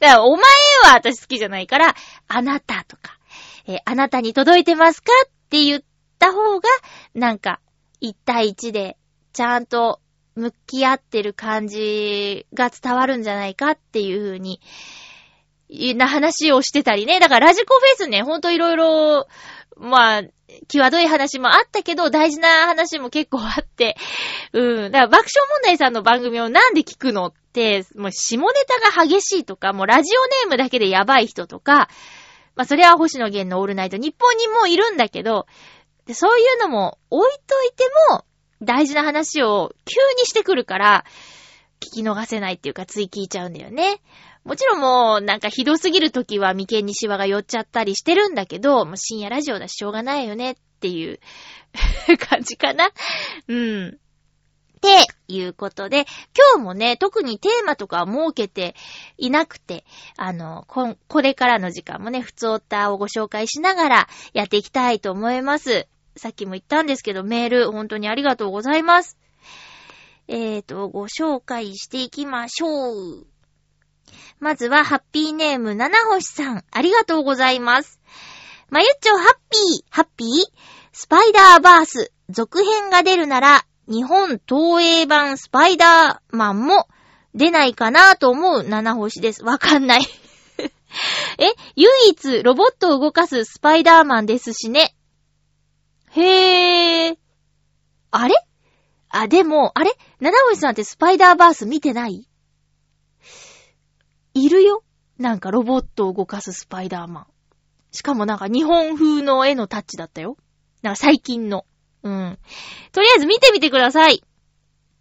[0.00, 0.42] だから、お前
[0.84, 1.94] は私好きじゃないから、
[2.28, 3.18] あなたとか、
[3.66, 5.82] えーあなたに届いてますかって言っ
[6.18, 6.68] た方が、
[7.14, 7.60] なんか、
[8.00, 8.96] 一対一で、
[9.32, 10.00] ちゃんと
[10.34, 14.60] 向き合ってる感じが伝わるんじゃないかっていう風に、
[15.96, 17.20] な話をしてたりね。
[17.20, 19.26] だからラジコフェスね、ほんといろいろ、
[19.78, 20.22] まあ、
[20.66, 23.96] 際どい話もあったけど、大事な話も結構あって、
[24.52, 24.90] うん。
[24.90, 28.52] だから爆笑問題さんの番組をなんで聞くのって、もう下ネ
[28.92, 31.88] タが激しいとか、もうラジオネームだけでやばい人とか、
[32.56, 35.46] まあそれは星野源のオールナイト日本にもいるんだけど、
[36.12, 38.24] そういうのも置いといても、
[38.60, 41.04] 大事な話を急にしてくるから、
[41.80, 44.00] 聞き逃せないっていうか、つい聞いちゃうんだよね。
[44.48, 51.20] もちろんもう、なんかひどすぎる時は眉間にシワが寄っちゃったりしてるんだけど、もう深夜ラジオだししょうがないよねっていう
[52.18, 52.90] 感じかな？
[53.46, 53.88] うん。
[53.88, 56.06] っていうことで、
[56.54, 58.74] 今日もね、特にテーマとかは設けて
[59.18, 59.84] いなくて、
[60.16, 65.86] あの、こ、これからの時間もね、普通オッターをご紹介しながらやっていきたいと思います。
[66.16, 69.18] さっきも言ったんですけど、メール本当にありがとうございます。
[70.26, 73.37] えーと、ご紹介していきましょう。
[74.40, 78.00] まずは、ハッピーネーム、七星さん、ありがとうございます。
[78.70, 80.28] まゆっちょ、ハッピー、ハッピー？
[80.92, 86.88] スパイダーバース、続編が出るなら、日本東映版スパイダーマンも
[87.34, 89.42] 出ないかなと思う七星です。
[89.42, 90.00] わかんない。
[91.38, 94.94] え、唯一ロボットを動かすスパイダーマンですしね。
[96.10, 97.18] へぇー。
[98.10, 98.34] あれ？
[99.08, 99.92] あ、でも、あれ？
[100.20, 102.27] 七星さんってスパイダーバース見てない？
[104.44, 104.82] いるよ。
[105.18, 107.26] なんかロボットを動かすスパイダーマン。
[107.90, 110.36] しかもなんか日本風の絵のタッチだったよ。
[110.82, 111.64] なんか最近の。
[112.02, 112.38] うん。
[112.92, 114.22] とりあえず見てみてください。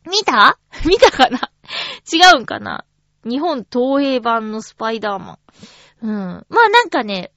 [0.10, 0.58] 見た？
[0.86, 1.52] 見たかな？
[2.12, 2.86] 違うんかな？
[3.24, 5.40] 日本東映版のスパイダーマン。
[6.02, 6.46] うん。
[6.50, 7.32] まあなんかね、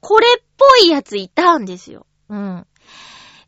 [0.00, 2.06] これっぽいやついたんですよ。
[2.28, 2.66] うん。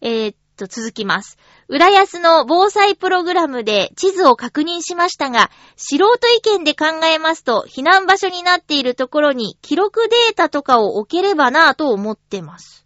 [0.01, 1.39] えーと、続きます。
[1.69, 6.05] 浦安の防災プログラムで地図を確認しましたが、素人
[6.37, 12.85] 意見で考えますと、避難場所になっているところに記録データとかを置ければなぁと思ってます。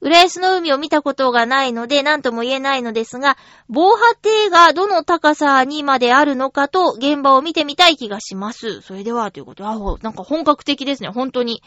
[0.00, 3.36] 浦安の海を見たことがないので何とも言えないのですが、
[3.68, 8.80] 防波堤がどの高さにまであるのかと現場を見てみたい気がします。
[8.80, 11.62] それでは、ということで、あ、なんか本格的ですね、本当に。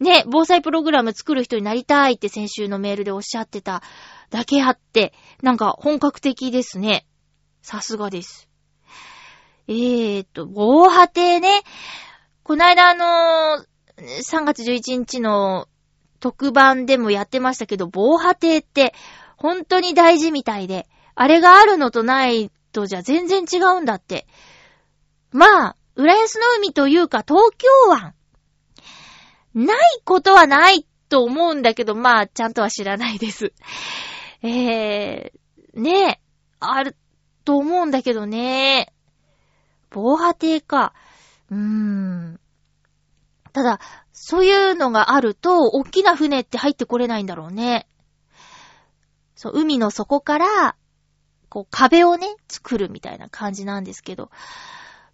[0.00, 3.82] ね、防災プログラム作る人になりたいって先週のメールでおっしゃってた
[4.30, 7.06] だけあって、なんか本格的ですね。
[7.62, 8.48] さすがです。
[9.68, 11.62] えーと、防波堤ね。
[12.42, 15.68] この間あのー、3月11日の
[16.20, 18.94] 特番でもやってましたけど、防波堤って
[19.36, 24.26] 本当に大事みたいで、あれがあるのとないとじゃ全然違うんだって。
[25.30, 28.14] まあ、浦安の海というか東京湾。
[29.54, 33.52] ないことはないと思うんだけど、まあ、ちゃんとは知らないです。
[34.42, 36.20] えー、ねえ、
[36.60, 36.96] ある
[37.44, 38.92] と思うんだけどね。
[39.90, 40.92] 防波堤か。
[41.50, 42.40] うーん。
[43.52, 43.80] ただ、
[44.12, 47.86] そういうのがあると、大きな船って入ってこれないんだろうね。
[49.36, 50.76] そう、海の底から、
[51.48, 54.30] こう、壁をね、作るみたいな感じなんですけど、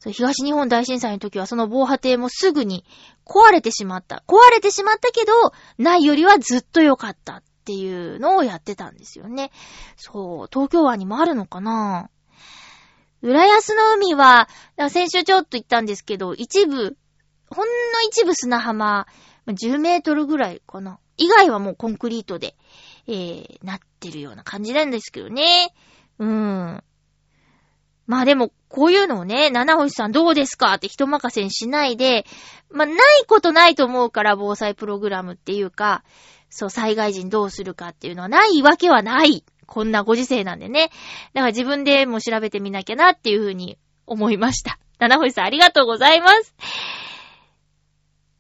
[0.07, 2.85] 東日本大震災の時はその防波堤もすぐに
[3.27, 4.23] 壊れてしまった。
[4.27, 5.33] 壊れてしまったけど、
[5.77, 9.51] ないよりはずっと良かったっていうのをやってたんですよね。
[9.97, 12.09] そう、東京湾にもあるのかな
[13.23, 14.49] 浦安の海は、
[14.89, 16.97] 先週ちょっと言ったんですけど、一部、
[17.51, 17.75] ほんの
[18.09, 19.07] 一部砂浜、
[19.47, 20.99] 10メートルぐらいかな。
[21.19, 22.57] 以外はもうコンクリートで、
[23.07, 25.75] えー、なってるような感じなんですけどね。
[26.19, 26.85] うーん。
[28.11, 32.27] まあでも、こういうのをね、七星さんどうですかって人任せにしないで、
[32.69, 32.97] まあない
[33.29, 36.03] ことないと思うから防災プログラムっていうか、
[36.49, 39.45] そう、災害時にどうするかっていうのはないわけはない。
[39.65, 40.91] こんなご時世なんでね。
[41.35, 44.81] だから自分でも調べてみなきゃなっていうふうに思いました。
[44.99, 46.53] 七星さんありがとうございます。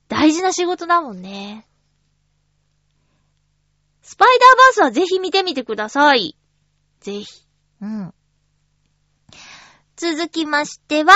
[0.08, 1.64] 大事な仕事だもんね。
[4.02, 6.36] スパイダーバースはぜひ見てみてください。
[6.98, 7.26] ぜひ。
[7.80, 8.14] うん。
[10.00, 11.12] 続きましては、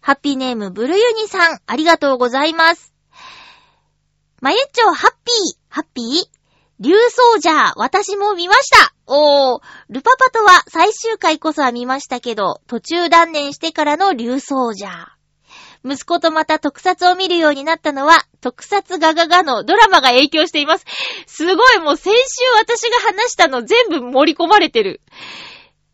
[0.00, 2.94] ハッピーネームブルユニさん、ありがとうございます。
[4.40, 6.24] まゆっちょハッピー、ハッピー
[6.80, 14.88] 竜奏者、私も見ましたおー、ルパパとは最終回こそは見ましたけど、途中断念してからの竜奏者。
[15.84, 20.86] 息子とまた特撮を見るようになったのは、特撮ガガガのドラマが影響しています。
[21.26, 22.14] すごい、もう先週
[22.58, 25.02] 私が話したの全部盛り込まれてる。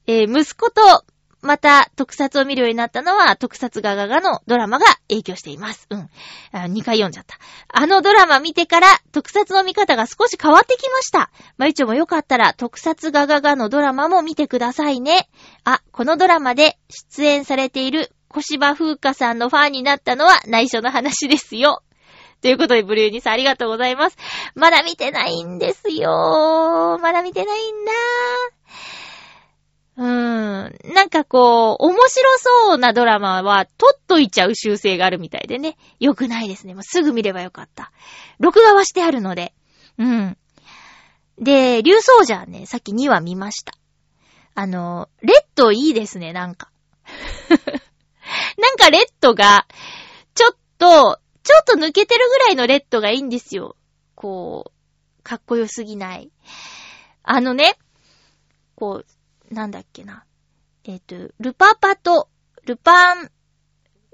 [0.06, 1.04] えー、息子と
[1.40, 5.86] また、特撮を見るようになったのは、特撮ガガガのドラマが影響しています。
[5.90, 6.10] うん。
[6.52, 7.38] 2回読んじゃった。
[7.68, 11.30] あのドラマ見てから、特撮の見方が少し変わってきました。
[11.56, 15.28] まゆちょもよかったら、特撮ガガガのドラマも見てくださいね。
[15.64, 21.82] あ、このドラマで出演されている小芝風花さんのファンになったのは内緒の話ですよ。
[22.40, 24.16] ということで、ブルーニさんありがとうございます。
[24.54, 26.98] まだ見てないんですよ。
[27.00, 29.07] まだ見てないんだー。
[29.98, 30.94] うーん。
[30.94, 35.76] なんかこう、面白そうなドラマは、撮っといちゃう習性があるみたいでね。
[35.98, 36.74] よくないですね。
[36.74, 37.90] もうすぐ見ればよかった。
[38.38, 39.52] 録画はしてあるので。
[39.98, 40.38] うん。
[41.40, 43.72] で、竜奏者ね、さっき2話見ました。
[44.54, 46.70] あの、レッドいいですね、なんか。
[48.56, 49.66] なんかレッドが、
[50.34, 53.74] ちょっと、ちょっと抜けてるぐらいのレッドがいいんですよ。
[54.14, 54.70] こ
[55.18, 56.30] う、かっこよすぎない。
[57.24, 57.78] あのね、
[58.76, 59.06] こう、
[59.50, 60.24] なんだっけな。
[60.84, 62.28] えっ、ー、と、ルパパと、
[62.64, 63.30] ルパン、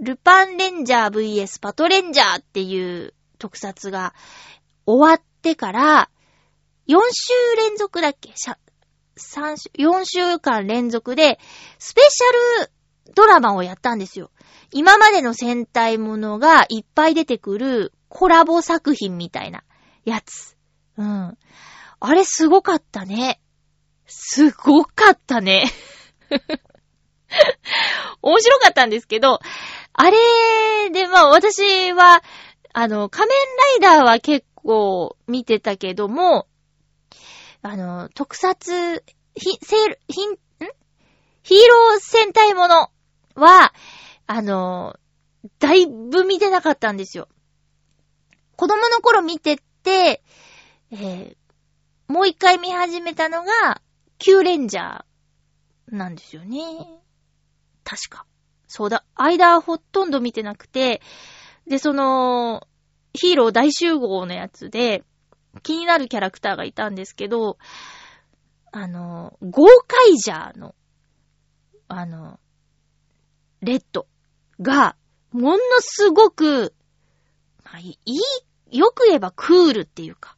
[0.00, 4.14] ルパンレンジャー VS パトレンジャーっていう特撮が
[4.86, 6.10] 終わってから、
[6.88, 11.38] 4週連続だっけ ?3 週、4週間連続で、
[11.78, 12.72] スペシャル
[13.14, 14.30] ドラマをやったんですよ。
[14.72, 19.62] 今までの戦隊ものがいっぱい出てくるコラボ作品みたいな
[20.04, 20.56] やつ。
[20.96, 21.38] うん。
[22.00, 23.40] あれすごかったね。
[24.06, 25.64] すごかったね。
[28.22, 29.40] 面白かったんですけど、
[29.92, 32.22] あれで、まあ私は、
[32.72, 33.38] あの、仮面
[33.80, 36.48] ライダーは結構見てたけども、
[37.62, 39.02] あの、特撮、
[39.34, 39.76] ひ、せ、
[40.08, 40.36] ひん、ん？
[41.42, 42.90] ヒーロー戦隊もの
[43.34, 43.72] は、
[44.26, 44.96] あの、
[45.58, 47.28] だいぶ見てなかったんですよ。
[48.56, 50.22] 子供の頃見てて、
[50.90, 51.36] えー、
[52.08, 53.80] もう一回見始めたのが、
[54.18, 56.58] キューレンジャーなんですよね。
[57.84, 58.26] 確か。
[58.66, 59.04] そうだ。
[59.14, 61.02] 間はほとんど見てなくて、
[61.66, 62.66] で、その、
[63.12, 65.04] ヒーロー大集合のやつで、
[65.62, 67.58] 気になるキャラクターがいたんですけど、
[68.72, 70.74] あの、ゴーカイジャーの、
[71.86, 72.40] あの、
[73.60, 74.06] レッド
[74.60, 74.96] が、
[75.30, 76.74] ものすごく、
[77.64, 80.36] まあ、いい、よく言えばクールっていうか、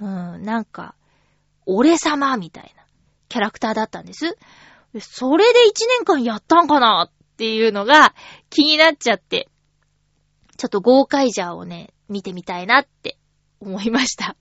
[0.00, 0.94] うん、なんか、
[1.66, 2.85] 俺様みたいな。
[3.28, 4.36] キャラクターだったんです。
[5.00, 8.14] それで1年間やったんかなっていうのが
[8.50, 9.48] 気になっちゃって、
[10.56, 13.18] ちょっと豪快ジャーをね、見てみたいなって
[13.60, 14.36] 思いました。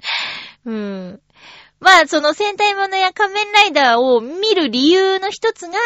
[0.64, 1.20] うん。
[1.80, 5.78] まあ、その戦隊ものや仮面ライダーを見る理由の一つが、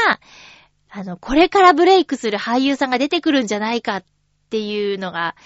[0.90, 4.04] あの、これからブレイクする俳優さんが出てくるんじゃないかっ
[4.50, 5.36] ていうのが、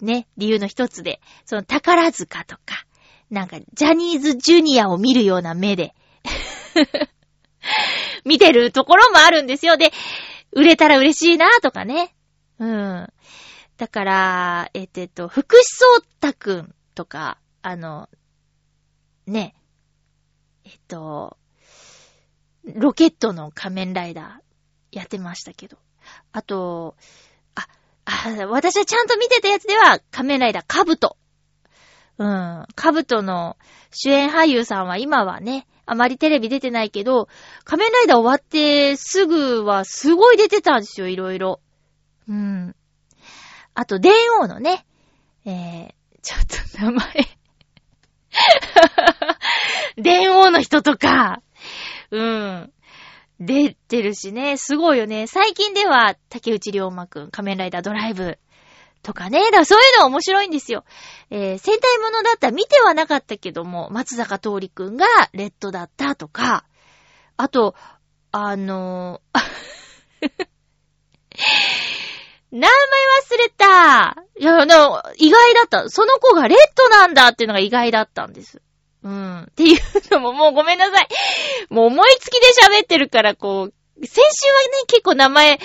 [0.00, 2.86] ね、理由の一つで、その宝塚とか、
[3.30, 5.94] なんか、ジャニーズジュニアを見るような目で
[8.24, 9.76] 見てるところもあるんですよ。
[9.76, 9.92] で、
[10.52, 12.14] 売れたら嬉しいなとかね。
[12.58, 13.12] うん。
[13.76, 18.08] だから、えっと、福士蒼太くんとか、あの、
[19.26, 19.54] ね、
[20.64, 21.36] えっと、
[22.64, 25.78] ロケットの仮面ライダーやってましたけど。
[26.32, 26.96] あと、
[27.54, 27.66] あ、
[28.04, 31.16] あ、私はちゃんと見てたやつでは仮面ライダーカブト。
[32.18, 32.66] うん。
[32.74, 33.56] カブトの
[33.90, 37.28] 主演俳優さんは今はね、あまりテレビ出てないけど、
[37.64, 41.60] 仮面ライダー終わってすぐはすごい出てたんですよ、いろいろ。
[42.28, 42.76] うん。
[43.74, 44.86] あと、電王のね、
[45.44, 47.06] えー、ちょっと名前
[49.98, 51.42] 電王の人とか、
[52.12, 52.72] うん。
[53.40, 55.26] 出てるしね、すごいよね。
[55.26, 58.38] 最近では、竹内涼真くん、仮面ライダードライブ
[59.02, 59.40] とかね。
[59.46, 60.84] だからそういうの面白いんですよ。
[61.30, 66.64] えー、戦隊ものだったら見てはなかったけども、松坂桃李くんがレッドだったとか、
[67.36, 67.74] あと、
[68.32, 69.40] あのー、
[72.52, 74.16] 名前忘れた。
[74.38, 75.88] いや、な、意外だった。
[75.88, 78.60] その子がレッドなんだっていうのが意外だったんです。
[79.02, 79.42] うん。
[79.42, 79.78] っていう
[80.10, 81.08] のももうごめんなさい。
[81.70, 82.46] もう思いつきで
[82.78, 85.60] 喋ってるから、こう、先週はね、結構名前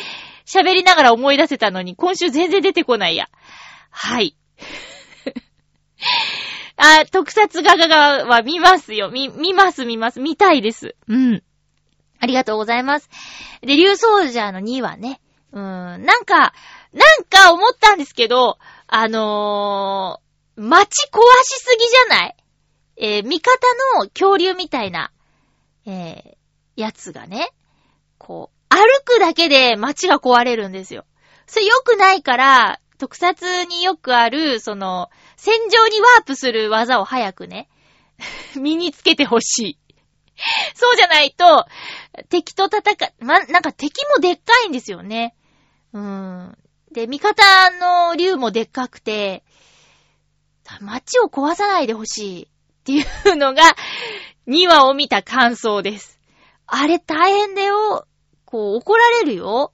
[0.45, 3.29] 喋りながら思い出せたのに、今週全然出てこないや。
[3.89, 4.35] はい。
[6.77, 9.09] あ、特撮画がは見ますよ。
[9.09, 10.19] 見、見ます見ます。
[10.19, 10.95] 見たいです。
[11.07, 11.43] うん。
[12.19, 13.09] ありがとうございます。
[13.61, 15.21] で、竜ソージャーの2はね、
[15.51, 16.53] うーん、なんか、
[16.93, 22.35] なんか思ったんですけど、あのー、街壊しすぎじゃない？
[22.97, 23.51] えー、味方
[23.99, 25.11] の恐竜みたいな、
[25.85, 27.51] えー、やつがね、
[28.17, 28.54] こう、
[28.86, 31.05] 歩くだけで街が壊れるんですよ。
[31.47, 37.69] それ良くないから、特撮によくある、その、戦場にワープする技を早くね、
[38.55, 39.79] 身につけてほしい。
[40.73, 41.65] そうじゃないと、
[42.29, 42.81] 敵と戦
[43.19, 45.36] ま、なんか敵もでっかいんですよね。
[45.93, 46.57] うーん。
[46.91, 49.43] で、味方の竜もでっかくて、
[50.81, 52.43] 街を壊さないでほしい。
[52.43, 52.47] っ
[52.86, 53.63] ていうのが、
[54.47, 56.19] 2話を見た感想です。
[56.67, 58.07] あれ大変だよ。
[58.55, 59.73] こう、怒られるよ。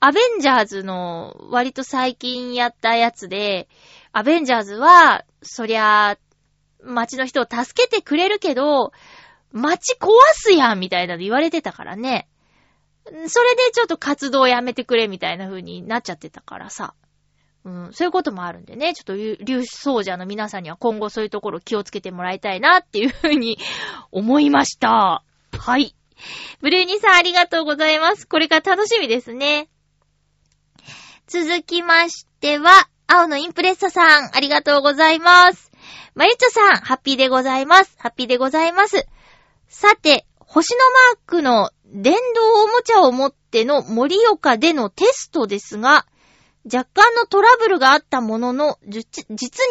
[0.00, 3.68] アベンジャーズの割と最近やったやつで、
[4.10, 6.16] アベンジャーズは、そりゃ、
[6.82, 8.92] 街の人を助けてくれるけど、
[9.52, 12.26] 街壊すやんみたいなの言われてたからね。
[13.04, 16.94] それでちょっと活動やめてくれみたいな風になっちゃってたからさ。
[17.64, 23.58] うん、そういうこともあるんでね、ちょっと粒子奏者の皆さんには今後そういうところ気をつけてもらいたいなっていうふうに
[24.10, 25.22] 思いました。
[25.58, 25.94] はい。
[26.60, 28.26] ブルーニさんありがとうございます。
[28.26, 29.68] これから楽しみですね。
[31.26, 35.70] 続きましては、青のインプレッサさん、ありがとうございます。
[36.14, 37.96] まゆちょさん、ハッピーでございます。
[37.98, 39.06] ハッピーでございます。
[39.68, 46.06] さて、星のマークの電動おもちゃを持っての盛岡でのテストですが、
[46.64, 49.26] 若干のトラブルがあったものの、実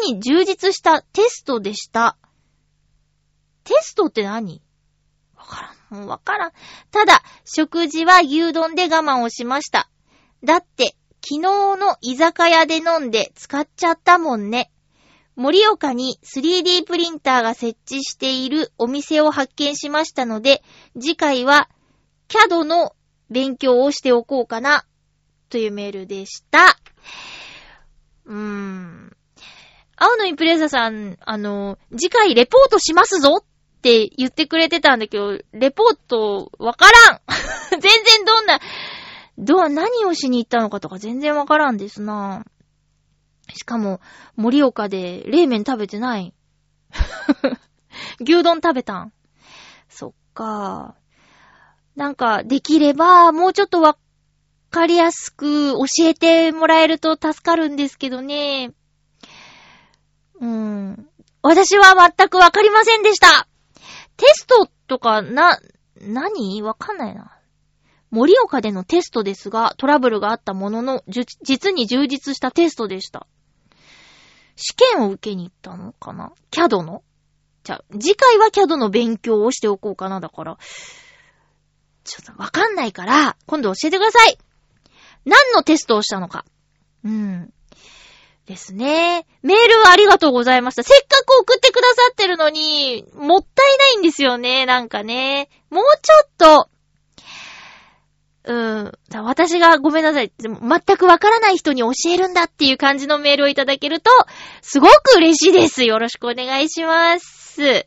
[0.06, 2.16] に充実したテストでした。
[3.64, 4.62] テストって何？
[5.36, 5.81] わからん。
[5.92, 6.52] もうわからん。
[6.90, 9.90] ただ、食事は牛丼で我慢をしました。
[10.42, 11.40] だって、昨日
[11.76, 14.70] の居酒屋で飲んで使っちゃったもんね。
[15.36, 20.62] 森岡に 3D プリンターが設置しているお店を発見しましたので、
[20.98, 21.68] 次回は
[22.28, 22.94] CAD の
[23.30, 24.84] 勉強をしておこうかな、
[25.50, 26.78] というメールでした。
[28.24, 29.16] うーん。
[29.96, 33.44] 青のインプレッサさん、あの、次回レポートしますぞ
[33.82, 37.20] って言ってくれてたんだけど、レポートわからん
[37.70, 38.60] 全然どんな、
[39.38, 42.44] どう、何をしに行ったのかとか全然わからんですな。
[43.52, 44.00] しかも、
[44.36, 46.32] 森岡で冷麺食べてない。
[48.22, 49.12] 牛丼食べたん。
[49.88, 50.94] そっか。
[51.96, 53.96] なんか、できれば、もうちょっとわ
[54.70, 58.70] かりやすく教えてもらえると助かるんですけどね。
[60.40, 61.08] うん。
[61.42, 63.48] 私は全くわかりませんでした。
[64.16, 65.58] テストとか、な、
[66.00, 66.62] 何？
[66.62, 67.38] わかんないな。
[68.10, 73.26] 森岡でのテストですが、トラブルがあったものの、実に充実したテストでした。
[74.56, 77.02] 試験を受けに行ったのかな ?CAD の？
[77.64, 80.20] じゃあ、次回は CAD の勉強をしておこうかな。
[80.20, 80.58] だから、
[82.04, 84.36] ちょっとわかんないから、今度教えてください
[85.24, 86.44] 何のテストをしたのか。
[87.04, 87.52] うん。
[88.46, 89.26] ですね。
[89.42, 90.82] メールありがとうございました。
[90.82, 95.48] せっかく送ってくださってるのに、もったいないんですよね、なんかね。
[95.70, 96.68] もうちょっと、
[98.44, 98.92] うん。
[99.24, 100.32] 私がごめんなさい。
[100.38, 104.10] 全くわからない人に教えるんだっていう感じのメールをいただけると、
[104.62, 105.84] すごく嬉しいです。
[105.84, 107.62] よろしくお願いします。
[107.62, 107.84] 3D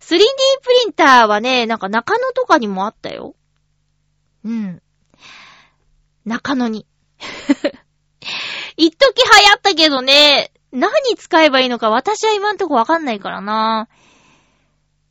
[0.00, 0.20] プリ
[0.88, 3.34] ンターはね、なんか中野とかにもあったよ。
[4.42, 4.80] うん。
[6.24, 6.86] 中野に。
[8.78, 13.88] 一時流行ったけどね、何使えばいいのか私は今んとこわかんないからな。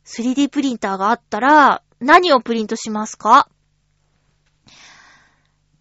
[0.06, 3.46] 3D プリンターがあったら、何をプリントしますか？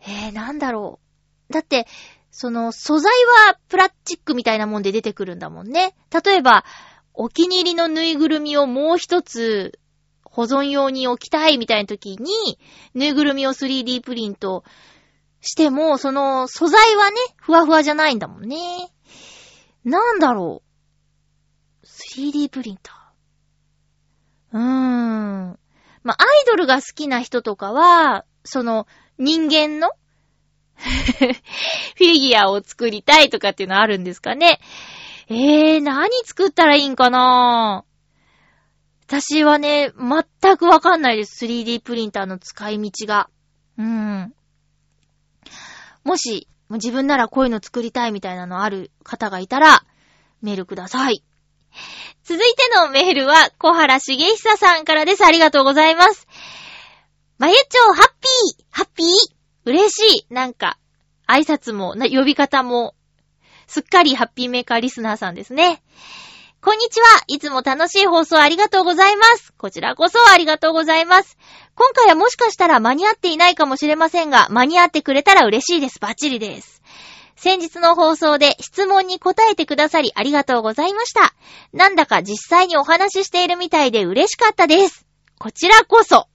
[0.02, 1.00] えー、なんだろ
[1.50, 1.54] う。
[1.54, 1.88] だって、
[2.30, 3.14] その、素材
[3.48, 5.96] はプラスチックみたいなもんで出てくるんだもんね。
[6.26, 6.66] 例えば、
[7.14, 9.80] お気に入りのぬいぐるみをもう一つ
[10.24, 12.60] 保存用に置きたいみたいな時に、
[12.94, 14.66] ぬいぐるみを 3D プリント
[15.42, 18.58] しても、その素材はね、ふわふわじゃないんだもんね。
[19.84, 21.86] なんだろう。
[21.86, 24.58] 3D プリンター。
[24.58, 25.60] うーん。
[26.04, 29.92] ま、アイドルが好きな人とかは、その、人間の
[30.78, 34.60] フィギュアを作りたいとかっていうのあるんですかね。
[35.30, 37.84] えー、何作ったらいいんかな
[39.08, 41.46] 私はね、全くわかんないです。
[41.46, 43.30] 3D プリンターの使い道が。
[43.78, 44.34] うーん。
[46.08, 49.84] もし、自分ならこういうの作りたいみたいなのある方がいたら、
[50.42, 51.22] メールください。
[52.24, 55.26] 続いてのメールは、小原茂久さんからです。
[55.26, 56.26] ありがとうございます。
[57.40, 59.08] まゆちょう、ハッピーハッピー？
[59.66, 60.80] 嬉しいなんか、
[61.28, 62.96] 挨拶も、呼び方も、
[63.68, 65.84] すっかりハッピーメーカーリスナーさんですね。
[66.60, 67.06] こんにちは。
[67.28, 69.54] いつも楽しい放送ありがとうございます。
[69.58, 71.38] こちらこそありがとうございます。
[71.76, 76.00] 今回はもしかしたら間に合っていないかもしれませんが、間に合ってくれたら嬉しいです。
[76.00, 76.82] バッチリです。
[77.36, 81.36] 先日の放送で質問に答えてくださりありがとうございました。
[81.74, 85.06] なんだか実際にお話ししているみたいで嬉しかったです。
[85.38, 86.28] こちらこそ。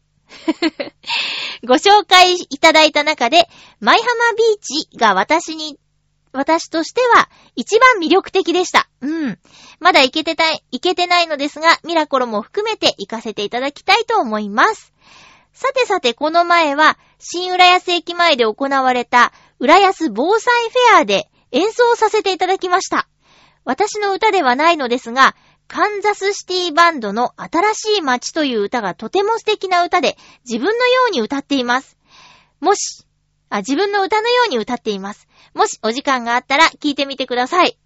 [1.66, 3.48] ご紹介いただいた中で、
[3.80, 5.80] 舞浜ビーチが私に、
[6.32, 8.88] 私としては一番魅力的でした。
[9.00, 9.38] うん。
[9.82, 14.92] まだ行けてない、行けてないのですが、ミラコロも含めて行かせていただきたいと思います。
[15.52, 23.08] さてさて、この前は、新浦安駅前で行われた、浦安防災フェアで演奏させていただきました。
[23.64, 25.34] 私の歌ではないのですが、
[25.66, 30.16] カンザスシティバンドの新しい街という歌がとても素敵な歌で、
[30.48, 31.98] 自分のように歌っています。
[32.60, 33.04] もし、
[33.50, 35.26] あ、自分の歌のように歌っています。
[35.54, 37.76] もしお時間があったら聞いてみてください。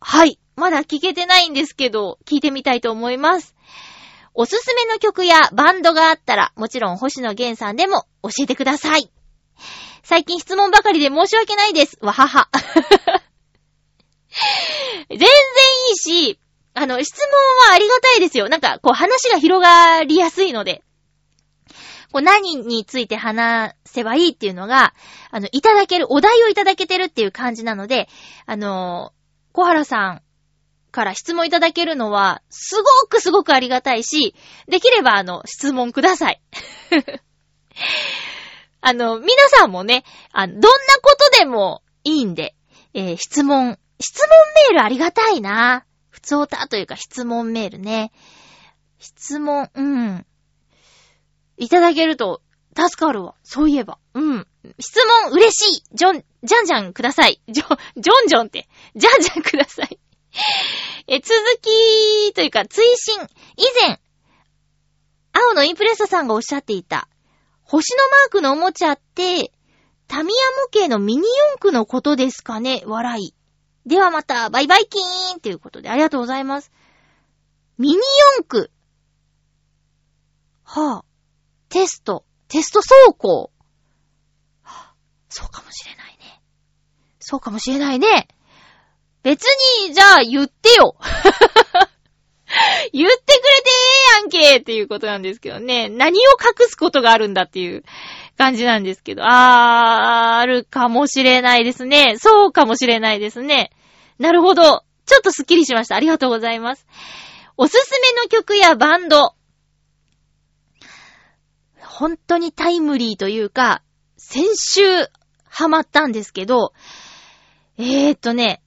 [0.00, 0.38] はい。
[0.56, 3.54] まだ聞けてないんですけど、聞いてみたいと思います。
[4.32, 9.10] おすすめの曲やバンドがあったら、もちろん星野源さんでも教えてください。
[10.02, 11.98] 最近質問ばかりで申し訳ないです。
[12.00, 12.48] わはは。
[15.08, 15.28] 全然い
[15.92, 16.38] いし、
[16.74, 17.28] あの、質問
[17.68, 18.48] はありがたいですよ。
[18.48, 20.82] なんか、こう話が広がりやすいので。
[22.12, 24.94] こう何について話せばいいっていうのが、
[25.30, 28.08] あの、いただける、お題をいただけてるっていう感じなので、
[28.46, 29.12] あの、
[29.52, 30.22] 小原さん
[30.96, 34.34] から質問いただけるのは、すごくすごくありがたいし、
[34.66, 36.40] できればあの、質問ください。
[38.80, 40.68] あの、皆さんもね、あの、どんな
[41.02, 42.54] ことでもいいんで、
[42.94, 44.28] えー質問、質問
[44.72, 45.84] メールありがたいな。
[46.08, 48.10] 普通歌というか質問メールね。
[48.98, 50.26] 質問、うん。
[51.58, 52.40] いただけると
[52.74, 53.34] 助かるわ。
[53.42, 53.98] そういえば。
[54.14, 54.46] うん。
[54.78, 55.82] 質問嬉しい。
[55.92, 57.42] ジョン、じゃんじゃんください。
[57.48, 58.66] ジョン、ジョンジョンって。
[58.94, 59.98] じゃんじゃんください。
[61.06, 63.28] え、続きというか、追伸。
[63.56, 64.00] 以前、
[65.32, 67.08] 青のインプレッサさんがおっしゃっていた、
[67.62, 69.52] 星のマークのおもちゃって、
[70.08, 72.82] タミヤ模型のミニ四駆のことですかね？
[72.86, 73.34] 笑い。
[73.86, 76.72] ではまた、バイバイキーンということで、ありがとうございます。
[77.78, 77.96] ミニ
[78.38, 78.70] 四駆。
[80.64, 81.04] はぁ、
[81.68, 83.50] テスト、テスト走行。
[84.62, 84.94] はぁ
[85.28, 86.42] そうかもしれないね。
[87.20, 88.28] そうかもしれないね。
[89.26, 90.94] 別に、じゃあ言ってよ。
[92.92, 93.72] 言ってくれてえ
[94.20, 95.88] えやんけっていうことなんですけどね。
[95.88, 97.82] 何を隠すことがあるんだっていう
[98.38, 99.24] 感じなんですけど。
[99.24, 102.14] あー、あるかもしれないですね。
[102.18, 103.72] そうかもしれないですね。
[104.20, 104.84] なるほど。
[105.06, 105.96] ちょっとスッキリしました。
[105.96, 106.86] ありがとうございます。
[107.56, 109.34] おすすめの曲やバンド。
[111.80, 113.82] 本当にタイムリーというか、
[114.18, 115.08] 先週
[115.48, 116.72] ハマったんですけど、
[117.76, 118.62] えーっとね、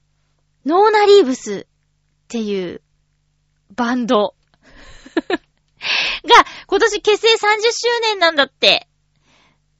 [0.64, 1.66] ノーナリーブスっ
[2.28, 2.82] ていう
[3.74, 4.34] バンド
[5.30, 5.38] が
[6.66, 8.88] 今年結成30周年なんだって。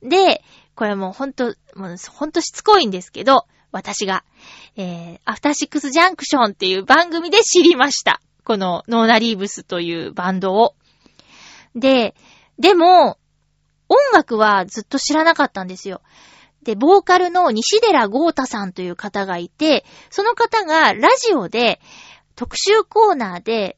[0.02, 0.42] で、
[0.74, 4.24] これもうほんと、もうほんとしつこいんですけど、私が、
[4.76, 8.20] えー、アフターシックスジャンクションっていう番組で知りました。
[8.44, 10.74] このノーナリーブスというバンドを。
[11.74, 12.14] で、
[12.58, 13.18] でも、
[13.88, 16.00] 音楽はずっと知らなかったんですよ。
[16.62, 21.80] で、ボーカルの西寺豪太さんという方がいて、その方がラジオで
[22.36, 23.76] 特集コーナーで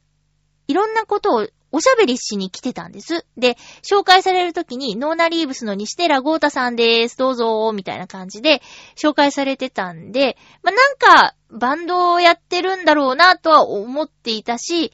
[0.68, 3.24] いろんなことをおしゃべりしに来てたんです。
[3.38, 8.60] で、紹介されるときに、ノーナリーブスの西寺豪太さんです、どうぞ、みたいな感じで
[8.94, 14.92] 紹介されてたんで、まあ、なんか、バンドをやってるんだろうなとは思っていたし、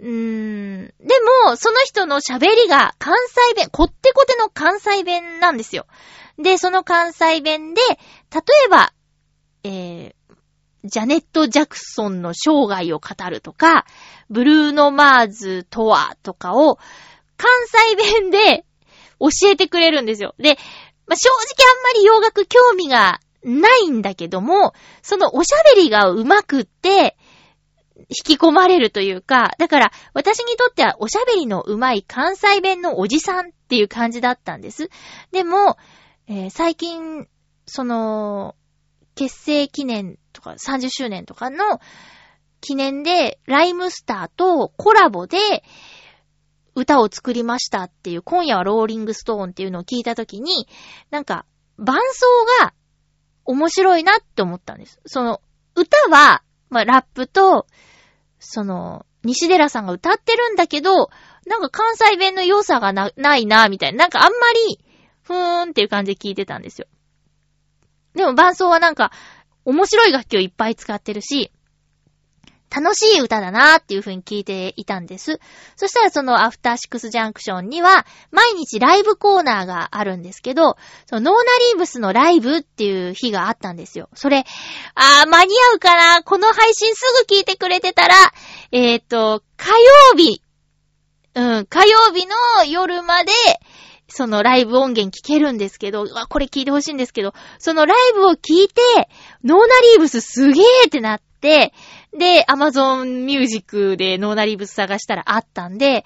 [0.00, 0.04] で
[1.44, 5.86] も、その人の喋りが関西弁、こってこての関西弁なんですよ。
[6.38, 7.96] で、その関西弁で、例
[8.66, 8.92] えば、
[9.64, 10.34] えー、
[10.84, 13.86] ジャネット・ジャクソンの生涯を語るとか、
[14.30, 16.78] ブルーノ・マーズとはとかを
[17.36, 18.64] 関西弁で
[19.18, 20.36] 教えてくれるんですよ。
[20.38, 20.58] で、
[21.08, 27.16] まあ、正直あんまり洋楽興味がないんだけども、そのおしゃべりが上手くって、
[28.08, 34.88] 引き込まれるというか、だから私にとってはおしゃべりの上手い関西弁のおじさんっていう感じだったんです。
[35.30, 35.76] でも、
[36.26, 37.28] えー、最近、
[37.66, 38.54] その、
[39.14, 41.80] 結成記念とか30周年とかの
[42.60, 45.38] 記念で、ライムスターとコラボで
[46.74, 50.68] 歌を作りましたっていう、今夜はローリングストーンっていうのを聞いたときに、
[51.10, 51.44] なんか、
[51.76, 52.26] 伴奏
[52.62, 52.72] が
[53.44, 55.00] 面白いなって思ったんです。
[55.06, 55.40] その、
[55.74, 57.66] 歌は、まあ、ラップと、
[58.38, 61.10] その、西寺さんが歌ってるんだけど、
[61.46, 63.98] なんか関西弁の良さがな、ないな、みたいな。
[63.98, 64.80] なんかあんまり、
[65.22, 66.86] ふーんっていう感じで聞いてたんですよ。
[68.14, 69.12] でも伴奏はなんか、
[69.64, 71.52] 面白い楽器をいっぱい使ってるし、
[72.74, 75.40] 楽しい歌だなーっていう風に聞いていたんです。
[75.76, 81.40] そしたらそのアフターシックスジャンクションには、毎日ライブコーナーがあるんですけど、そのノーナ
[81.72, 84.08] リーブスのライブっていう日があったんですよ。
[84.14, 84.44] それ、
[84.94, 86.22] あー、間に合うかな？
[86.22, 88.14] この配信すぐ聞いてくれてたら、
[88.72, 90.42] えっ、ー、と、火曜日、
[91.34, 93.32] うん、火曜日の夜まで、
[94.10, 98.82] そのライブ音源聞けるんですけど、これ聞いてほしいんですけど、そのライブを聞いて、
[99.44, 101.74] ノーナリーブスすげーってなって、
[102.16, 106.04] で、アマゾンミュージックでノーナリーブス探したらあったんで、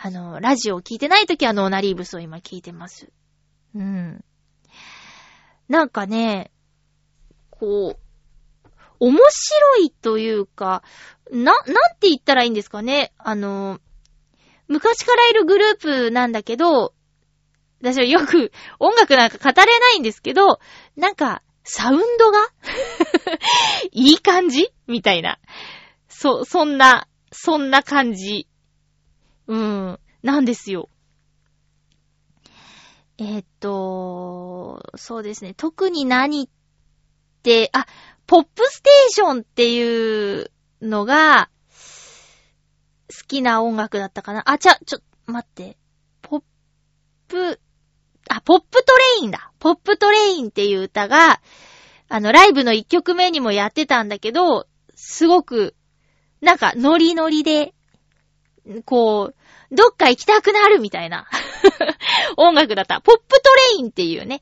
[0.00, 3.10] あの、ラジオを聞いてないときはノーナリーブスを今聞いてます。
[3.74, 4.24] うん。
[5.68, 6.50] なんかね、
[7.50, 8.08] こう、
[9.00, 10.82] 面白いというか、
[11.30, 11.64] な、なん
[11.98, 13.12] て言ったらいいんですかね。
[13.18, 13.80] あの、
[14.66, 16.94] 昔からいるグループなんだけど、
[17.80, 20.58] 私はよく音楽なんか語れないんですけど、
[20.96, 22.38] なんか、サウンドが？
[23.92, 24.72] いい感じ？
[24.86, 25.38] みたいな。
[26.08, 28.48] そ、そんな、そんな感じ。
[29.46, 30.88] うん、なんですよ。
[33.18, 35.52] えー、っと、そうですね。
[35.52, 36.48] 特に何っ
[37.42, 37.86] て、あ、
[38.26, 40.50] ポップステーションっていう
[40.80, 41.50] のが、
[43.10, 44.42] 好きな音楽だったかな。
[44.50, 45.76] あ、ちゃ、ちょ、待って。
[46.22, 46.42] ポッ
[47.26, 47.60] プ、
[48.28, 49.50] あ、ポップトレインだ。
[49.58, 51.40] ポップトレインっていう歌が、
[52.08, 55.74] あの、ライブの一曲目にもやってたんだけど、すごく、
[56.40, 57.74] なんか、ノリノリで、
[58.84, 61.26] こう、どっか行きたくなるみたいな
[62.36, 63.00] 音楽だった。
[63.00, 64.40] ポップトレインっていうね、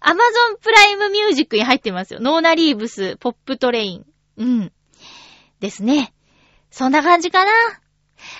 [0.00, 2.20] アマゾンプライムミュージックに入ってますよ。
[2.20, 4.06] ノーナリーブス、ポップトレイン。
[4.36, 4.72] うん。
[5.60, 6.12] ですね。
[6.70, 7.50] そんな感じかな。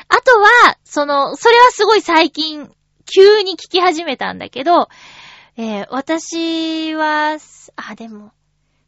[0.09, 2.73] あとは、その、それはすごい最近、
[3.15, 4.89] 急に聞き始めたんだけど、
[5.57, 7.39] えー、私は、
[7.77, 8.33] あ、でも、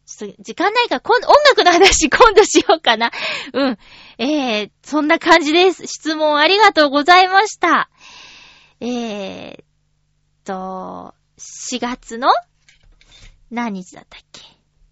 [0.06, 3.10] ちょっと時間ないから、音楽の話 今度しようかな。
[3.52, 3.78] うん。
[4.18, 5.86] えー、そんな感じです。
[5.86, 7.90] 質問ありがとうございました。
[8.80, 9.64] えー
[10.44, 12.28] と、4月の
[13.50, 14.40] 何日だったっけ？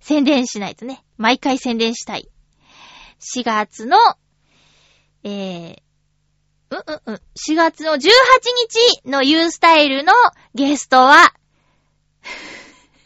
[0.01, 1.05] 宣伝しないとね。
[1.17, 2.29] 毎回宣伝したい。
[3.21, 3.99] 4月の、
[5.25, 5.83] えー、
[6.77, 7.15] うん。
[7.15, 10.13] 4月の18日のユースタイルの
[10.55, 11.33] ゲストは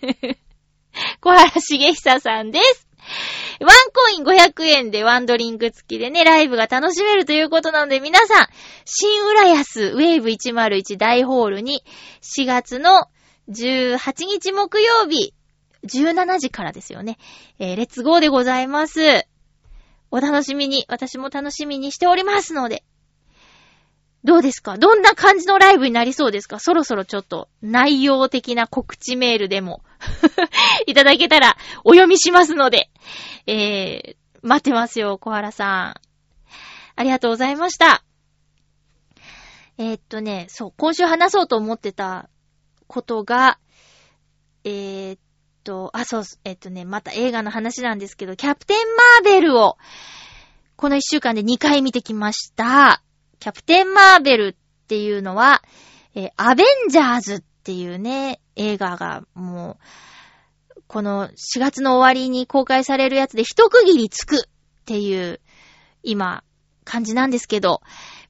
[1.21, 2.87] 小原茂久さんです。
[3.61, 8.49] ワンコイン500円でワンドリンク付きでね、ライブが楽しめるということなので、皆さん、
[8.85, 11.83] 新浦安ウェーブ101大ホールに
[12.21, 13.07] 4月の
[13.49, 15.33] 18日木曜日、
[15.85, 17.17] 17時からですよね。
[17.59, 19.27] えー、レッツゴーでございます。
[20.11, 22.85] お楽しみに、私も楽しみにしておりますので、
[24.27, 24.77] どうですか？
[24.77, 26.59] どんな感じのライブになりそうですか？
[26.59, 29.83] そろそろちょっと内容的な告知メールでも
[30.87, 32.91] いただけたらお読みしますので、
[33.47, 35.95] えー、待ってますよ、小原さん。
[36.97, 38.03] ありがとうございました。
[39.79, 42.29] えー、っとね、そう、今週話そうと思ってた
[42.89, 43.59] ことが、
[44.65, 45.21] えー、っ
[45.63, 48.77] と、あ、そう、え、っとね、また映画の話なんですけど、キャプテン
[49.23, 49.77] マーベルを、
[50.77, 53.03] この一週間で2回見てきました。
[53.39, 55.63] キャプテンマーベルっていうのは、
[56.15, 59.79] えー、アベンジャーズっていうね、映画がも
[60.77, 64.41] う、この4月の終わりに公開されるやつで一区切りつくっ
[64.85, 65.41] ていう、
[66.03, 66.45] 今、
[66.85, 67.81] 感じなんですけど、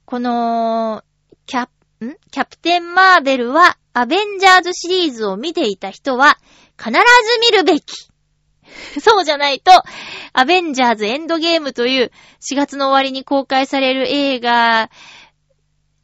[0.06, 1.02] この、
[1.44, 1.68] キャ
[2.00, 2.16] ん？
[2.30, 6.38] キャプテンマーベルは、アベンジャーズシリーズを見ていた人は、
[6.78, 6.98] 必ず
[7.40, 8.10] 見るべき。
[9.00, 9.70] そうじゃないと、
[10.32, 14.90] アベンジャーズエンドゲームという4月の終わりに公開される映画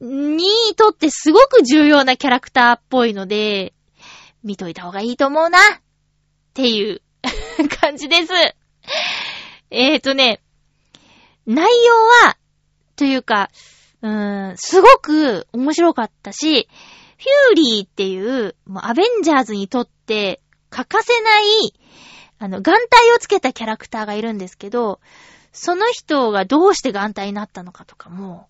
[0.01, 0.47] に
[0.77, 3.73] とってすごく重要なキャラクターっぽいので、
[4.43, 5.59] 見といた方がいいと思うな。
[5.59, 5.81] っ
[6.55, 7.01] ていう
[7.81, 8.33] 感じです。
[9.71, 10.43] えーとね、
[11.47, 11.93] 内容
[12.27, 12.37] は、
[12.97, 13.51] というか、
[14.03, 16.69] うーん、すごく面白かったし、
[17.17, 20.41] フューリーっていう、もうアベンジャーズにとって
[20.71, 21.75] 欠かせない、
[22.43, 24.99] あの、眼帯をつけたキャラクターがいるんですけど、
[25.53, 28.49] その人がどうして眼帯になったのかとかも、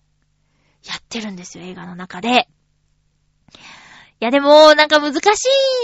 [0.83, 2.47] やってるんですよ、映画の中で。
[3.49, 3.55] い
[4.19, 5.19] や、でも、なんか難し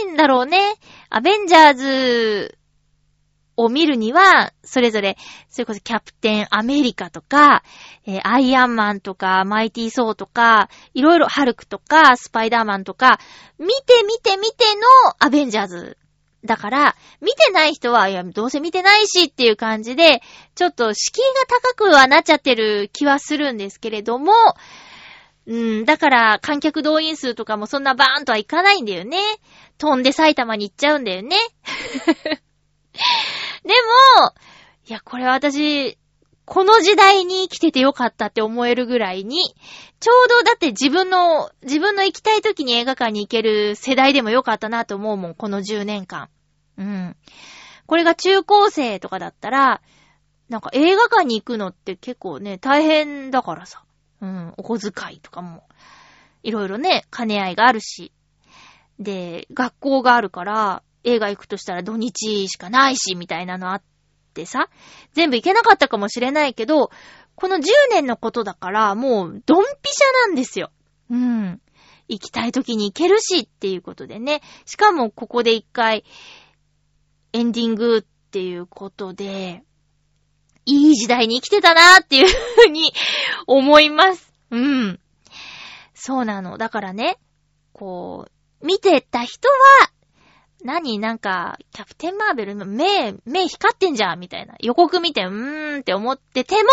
[0.08, 0.58] いんだろうね。
[1.12, 2.58] アベンジャーズ
[3.58, 5.16] を見るには、それぞれ、
[5.48, 7.62] それこそキャプテンアメリカとか、
[8.08, 13.20] えー、アイアンマンとか、マイティーソーとか、いろいろハルクとか、スパイダーマンとか、
[13.60, 14.82] 見て見て見ての
[15.20, 15.99] アベンジャーズ。
[16.46, 20.22] だから、見てない人は、いや、どうせ見てないしっていう感じで、
[20.56, 24.34] ちょっと敷居が高くはなっちゃってる気はするんですけれども、
[25.46, 29.18] うん、だから観客動員数とかもそんなバーンとはいかないんだよね。
[29.78, 31.36] 飛んで埼玉に行っちゃうんだよね。
[33.64, 33.74] で
[34.24, 34.34] も、
[34.88, 35.99] いや、これは私、
[36.50, 39.56] この時代に生きててよかったって思えるぐらいに、
[40.00, 46.28] ちょうどだって自分の、自分の行きたい時に映画館に行ける世代でもよかったなと思うもん、この10年間。
[46.76, 47.16] うん。
[47.86, 49.82] これが中高生とかだったら、
[50.50, 53.84] なんか映画館に行くのって結構ね、大変だからさ。
[54.20, 55.64] うん、お小遣いとかも、
[56.42, 58.12] いろいろね、兼ね合いがあるし。
[59.00, 63.84] で、学校があるから、映画行くとしたら土日しかないし、みたいなのあっ
[64.30, 64.70] てさ、
[65.14, 66.92] 全部行けなかったかもしれないけど、
[67.36, 67.62] この10
[67.92, 70.72] 年のことだから、もう、ドンピシャなんですよ。
[71.10, 71.62] うん。
[72.10, 74.42] 行きたい時に行けるしっていうことでね。
[74.66, 76.04] しかも、ここで一回、
[77.32, 79.64] エンディングっていうことで、
[80.66, 82.94] いい時代に生きてたなーっていうふうに
[83.48, 84.34] 思います。
[84.52, 85.00] うん。
[85.94, 86.58] そうなの。
[86.58, 87.20] だからね、
[87.72, 88.28] こ
[88.62, 89.56] う、見てた人は、
[90.64, 91.00] 何？
[91.00, 94.56] なんか、キャプテンマーベルの目、目光ってんじゃんみたいな。
[94.60, 96.70] 予告見て、うーんって思ってても、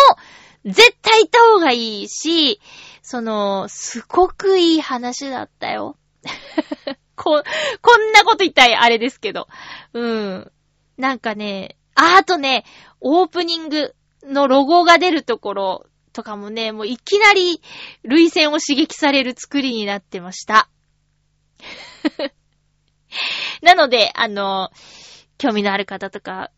[0.65, 2.61] 絶対行った方がいいし、
[3.03, 5.97] その、すごくいい話だったよ。
[7.15, 7.43] こ、
[7.81, 9.47] こんなこと言ったらあれですけど。
[9.93, 10.53] うん。
[10.97, 12.65] なんかね、あ、あとね、
[13.01, 17.63] オープニングのロゴが出るところとかもね、もういきなり
[18.03, 20.69] 類線を刺激される作りになってました。
[23.63, 24.71] なので、あの、
[25.39, 26.51] 興味のある方とか、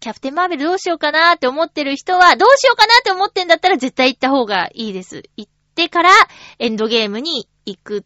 [0.00, 5.22] キャプテンマーベルどうしようかなーって思ってる人は、どうしようかなーって思ってんだったら絶対行った方がいいです。
[5.36, 6.10] 行ってから
[6.58, 8.04] エンドゲームに行く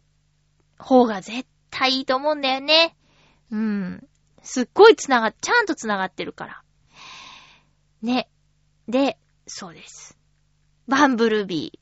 [0.78, 2.96] 方が絶対いいと思うんだよね。
[3.50, 4.06] うん。
[4.42, 6.62] すっごい繋が、ちゃんと繋がってるから。
[8.02, 8.28] ね。
[8.88, 10.16] で、そうです。
[10.88, 11.78] バンブルビ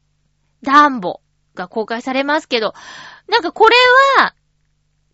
[0.63, 1.21] ー、ダンボ
[1.55, 2.75] が公開されますけど、
[3.29, 3.77] なんかこれ
[4.19, 4.35] は、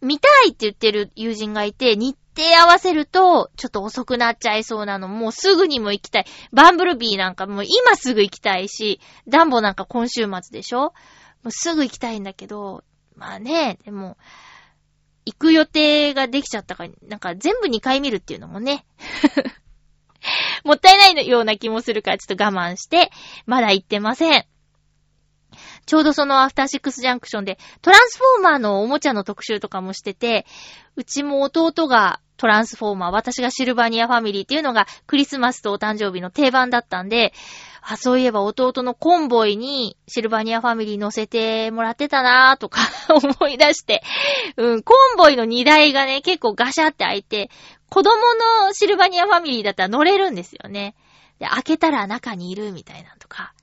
[0.01, 5.09] 見たいって言ってる友人がいて、日程合わせると、ちょっと遅くなっちゃいそうなの。
[5.09, 6.27] もうすぐにも行きたい。
[6.53, 10.93] バンブルビーなんかもう今すぐ行きたいし、ダンボなんか今週末でしょ？
[11.43, 12.85] もうすぐ行きたいんだけど、
[13.17, 14.17] まあね、でも、
[15.27, 18.85] 行く予定ができちゃったから、なんか全部2回見るっていうのもね。
[20.65, 23.11] もったいないような気もするからちょっと我慢して、
[23.47, 24.47] まだ行ってません。
[25.87, 30.47] ちょうどそのアフターシックスジャンクションでトランスフォーマーのおもちゃの特集とかもしてて、
[30.97, 37.33] うちも弟がトランスフォーマー、私がシルバニアファミリーっていうのがクリスマスとお誕生日の定番だったんで、
[37.81, 42.81] あ、そういえば弟のコンボイにシルバニアファミリー乗せてもらってたなーとか
[43.13, 44.03] 思い出して、
[44.57, 47.51] うん、コンボイの荷台がね、結構ガシャって開いて、
[47.91, 48.17] 子供
[48.67, 50.97] のシルバニアファミリーだったら乗れるんですよね。
[51.39, 53.54] で、開けたら中にいるみたいなとか。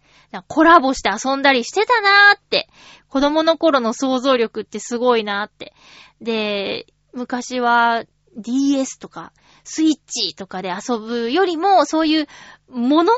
[0.47, 2.69] コラボして遊んだりしてたなーって。
[3.09, 5.73] 子供の頃の想像力ってすごいなーって。
[6.21, 8.05] で、昔は
[8.37, 12.27] DS とかスイッチとかで遊ぶよりも、そういう
[12.69, 13.11] もの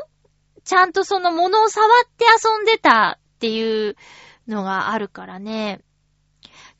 [0.64, 3.96] ちゃんとそのものを触って遊んでたっていう
[4.48, 5.80] のがあるからね。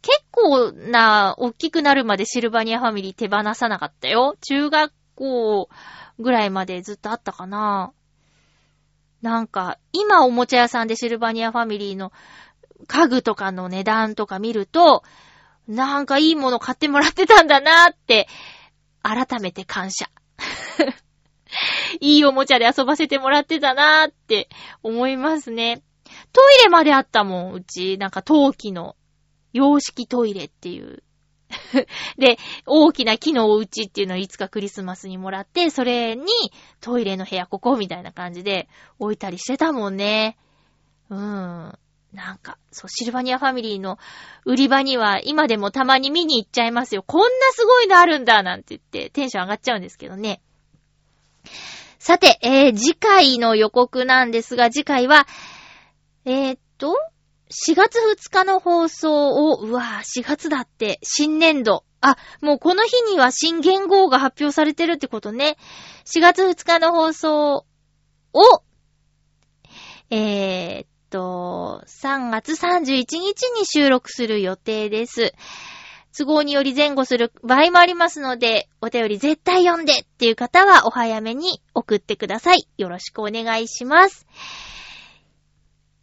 [0.03, 4.37] 結構な、大きくなるまでシルバニアファミリー手放さなかったよ。
[4.41, 5.69] 中学校
[6.19, 7.93] ぐらいまでずっとあったかな。
[9.25, 12.13] なんか、今おもちゃ屋さんでシルバニアファミリーの
[12.87, 15.03] 家具とかの値段とか見ると、
[15.67, 18.29] なんかいいもの買ってもらってたんだなーって、
[19.03, 20.11] 改めて感謝。
[22.03, 24.51] いいおもちゃで遊ばせてもらってたなーって
[24.83, 25.83] 思いますね。
[26.35, 27.97] トイレまであったもん、うち。
[27.97, 28.95] なんか陶器の
[29.55, 31.03] 洋式トイレっていう。
[32.19, 36.27] で、大きな木のお家っていうのをいつかクリスマスにもらって、それに
[36.81, 38.69] トイレの部屋ここみたいな感じで
[38.99, 40.37] 置いたりしてたもんね。
[41.11, 41.79] うん。
[42.13, 43.99] なんか、そう、シルバニアファミリーの
[44.45, 47.03] 売り場には今でもたまに見に行っちゃいますよ。
[47.03, 50.41] こんなすごいのあるんだなんて言ってテンション上がっちゃうんですけどね。
[51.99, 55.27] さて、えー、次回の予告なんですが、次回は、
[56.25, 56.97] えー、っと、
[57.55, 61.85] 4月2日の放送を、うわぁ、4月だって、新年度。
[62.01, 65.57] あ、もうこの日には新元号が発表されてるってことね。
[66.05, 67.65] 4月2日の放送
[68.33, 68.63] を、
[70.11, 75.33] えー、っと、3月31日に収録する予定です。
[76.17, 82.67] 都合により前後する場合もありますので、お便り絶対読んでっていう方はお早めに送ってください。
[82.79, 84.27] よろしくお願いします。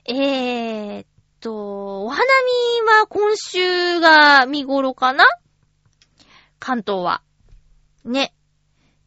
[0.06, 1.06] えーっ
[1.42, 5.26] と、お花見は今週が見頃かな？
[6.60, 7.22] 関東は。
[8.06, 8.34] ね。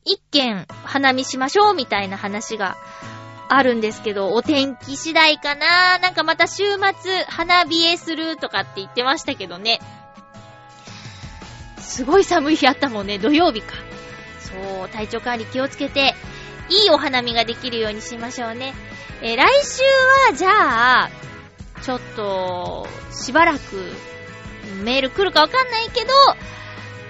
[0.04, 2.76] 一軒花見しましょうみたいな話が
[3.48, 5.98] あるんですけど、お天気次第かな？
[5.98, 6.64] なんかまた週
[7.02, 9.80] 末花冷えするとかって言ってましたけどね。
[11.78, 13.74] すごい寒い日あったもんね、土曜日か。
[14.40, 16.14] そう、体調管理気をつけて、
[16.68, 18.74] いいお花見ができるようにしましょうね。
[19.22, 19.82] え、来週
[20.28, 21.10] は、じゃあ、
[21.84, 23.92] ちょっと、しばらく、
[24.82, 26.12] メール来るかわかんないけど、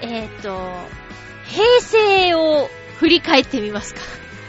[0.03, 0.59] えっ、ー、と、
[1.47, 2.68] 平成を
[2.99, 4.01] 振り返ってみますか。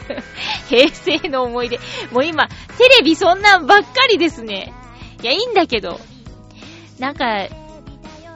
[0.68, 1.78] 平成の思い出。
[2.10, 4.74] もう今、テレビそんなんばっかりですね。
[5.22, 6.00] いや、いいんだけど。
[6.98, 7.46] なんか、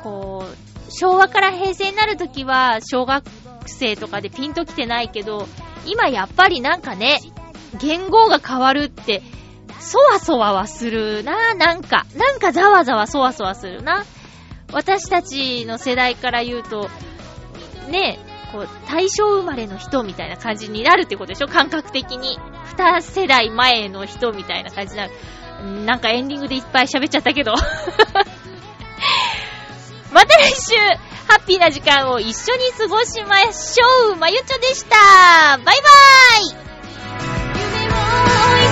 [0.04, 3.24] こう、昭和から平成になるときは、小学
[3.66, 5.48] 生とかでピンと来てないけど、
[5.86, 7.18] 今やっぱりなんかね、
[7.80, 9.22] 言語が変わるって、
[9.80, 12.06] そわそわはするな、なんか。
[12.14, 14.04] なんかざわざわそわそわするな。
[14.72, 16.88] 私たちの世代から言うと、
[17.88, 18.18] ね、
[18.52, 21.48] こう、大正生まれの人みたいな感じになるってことでしょ？
[21.48, 22.38] 感覚的に。
[22.78, 25.12] 二世代前の人みたいな感じになる。
[25.84, 27.54] なんかエンディングでいっぱい喋っちゃったけど。
[30.12, 30.74] また来週、
[31.28, 34.16] ハッピーな時間を一緒に過ごしましょう。
[34.16, 34.96] まゆちょでした。
[35.58, 38.69] バイバーイ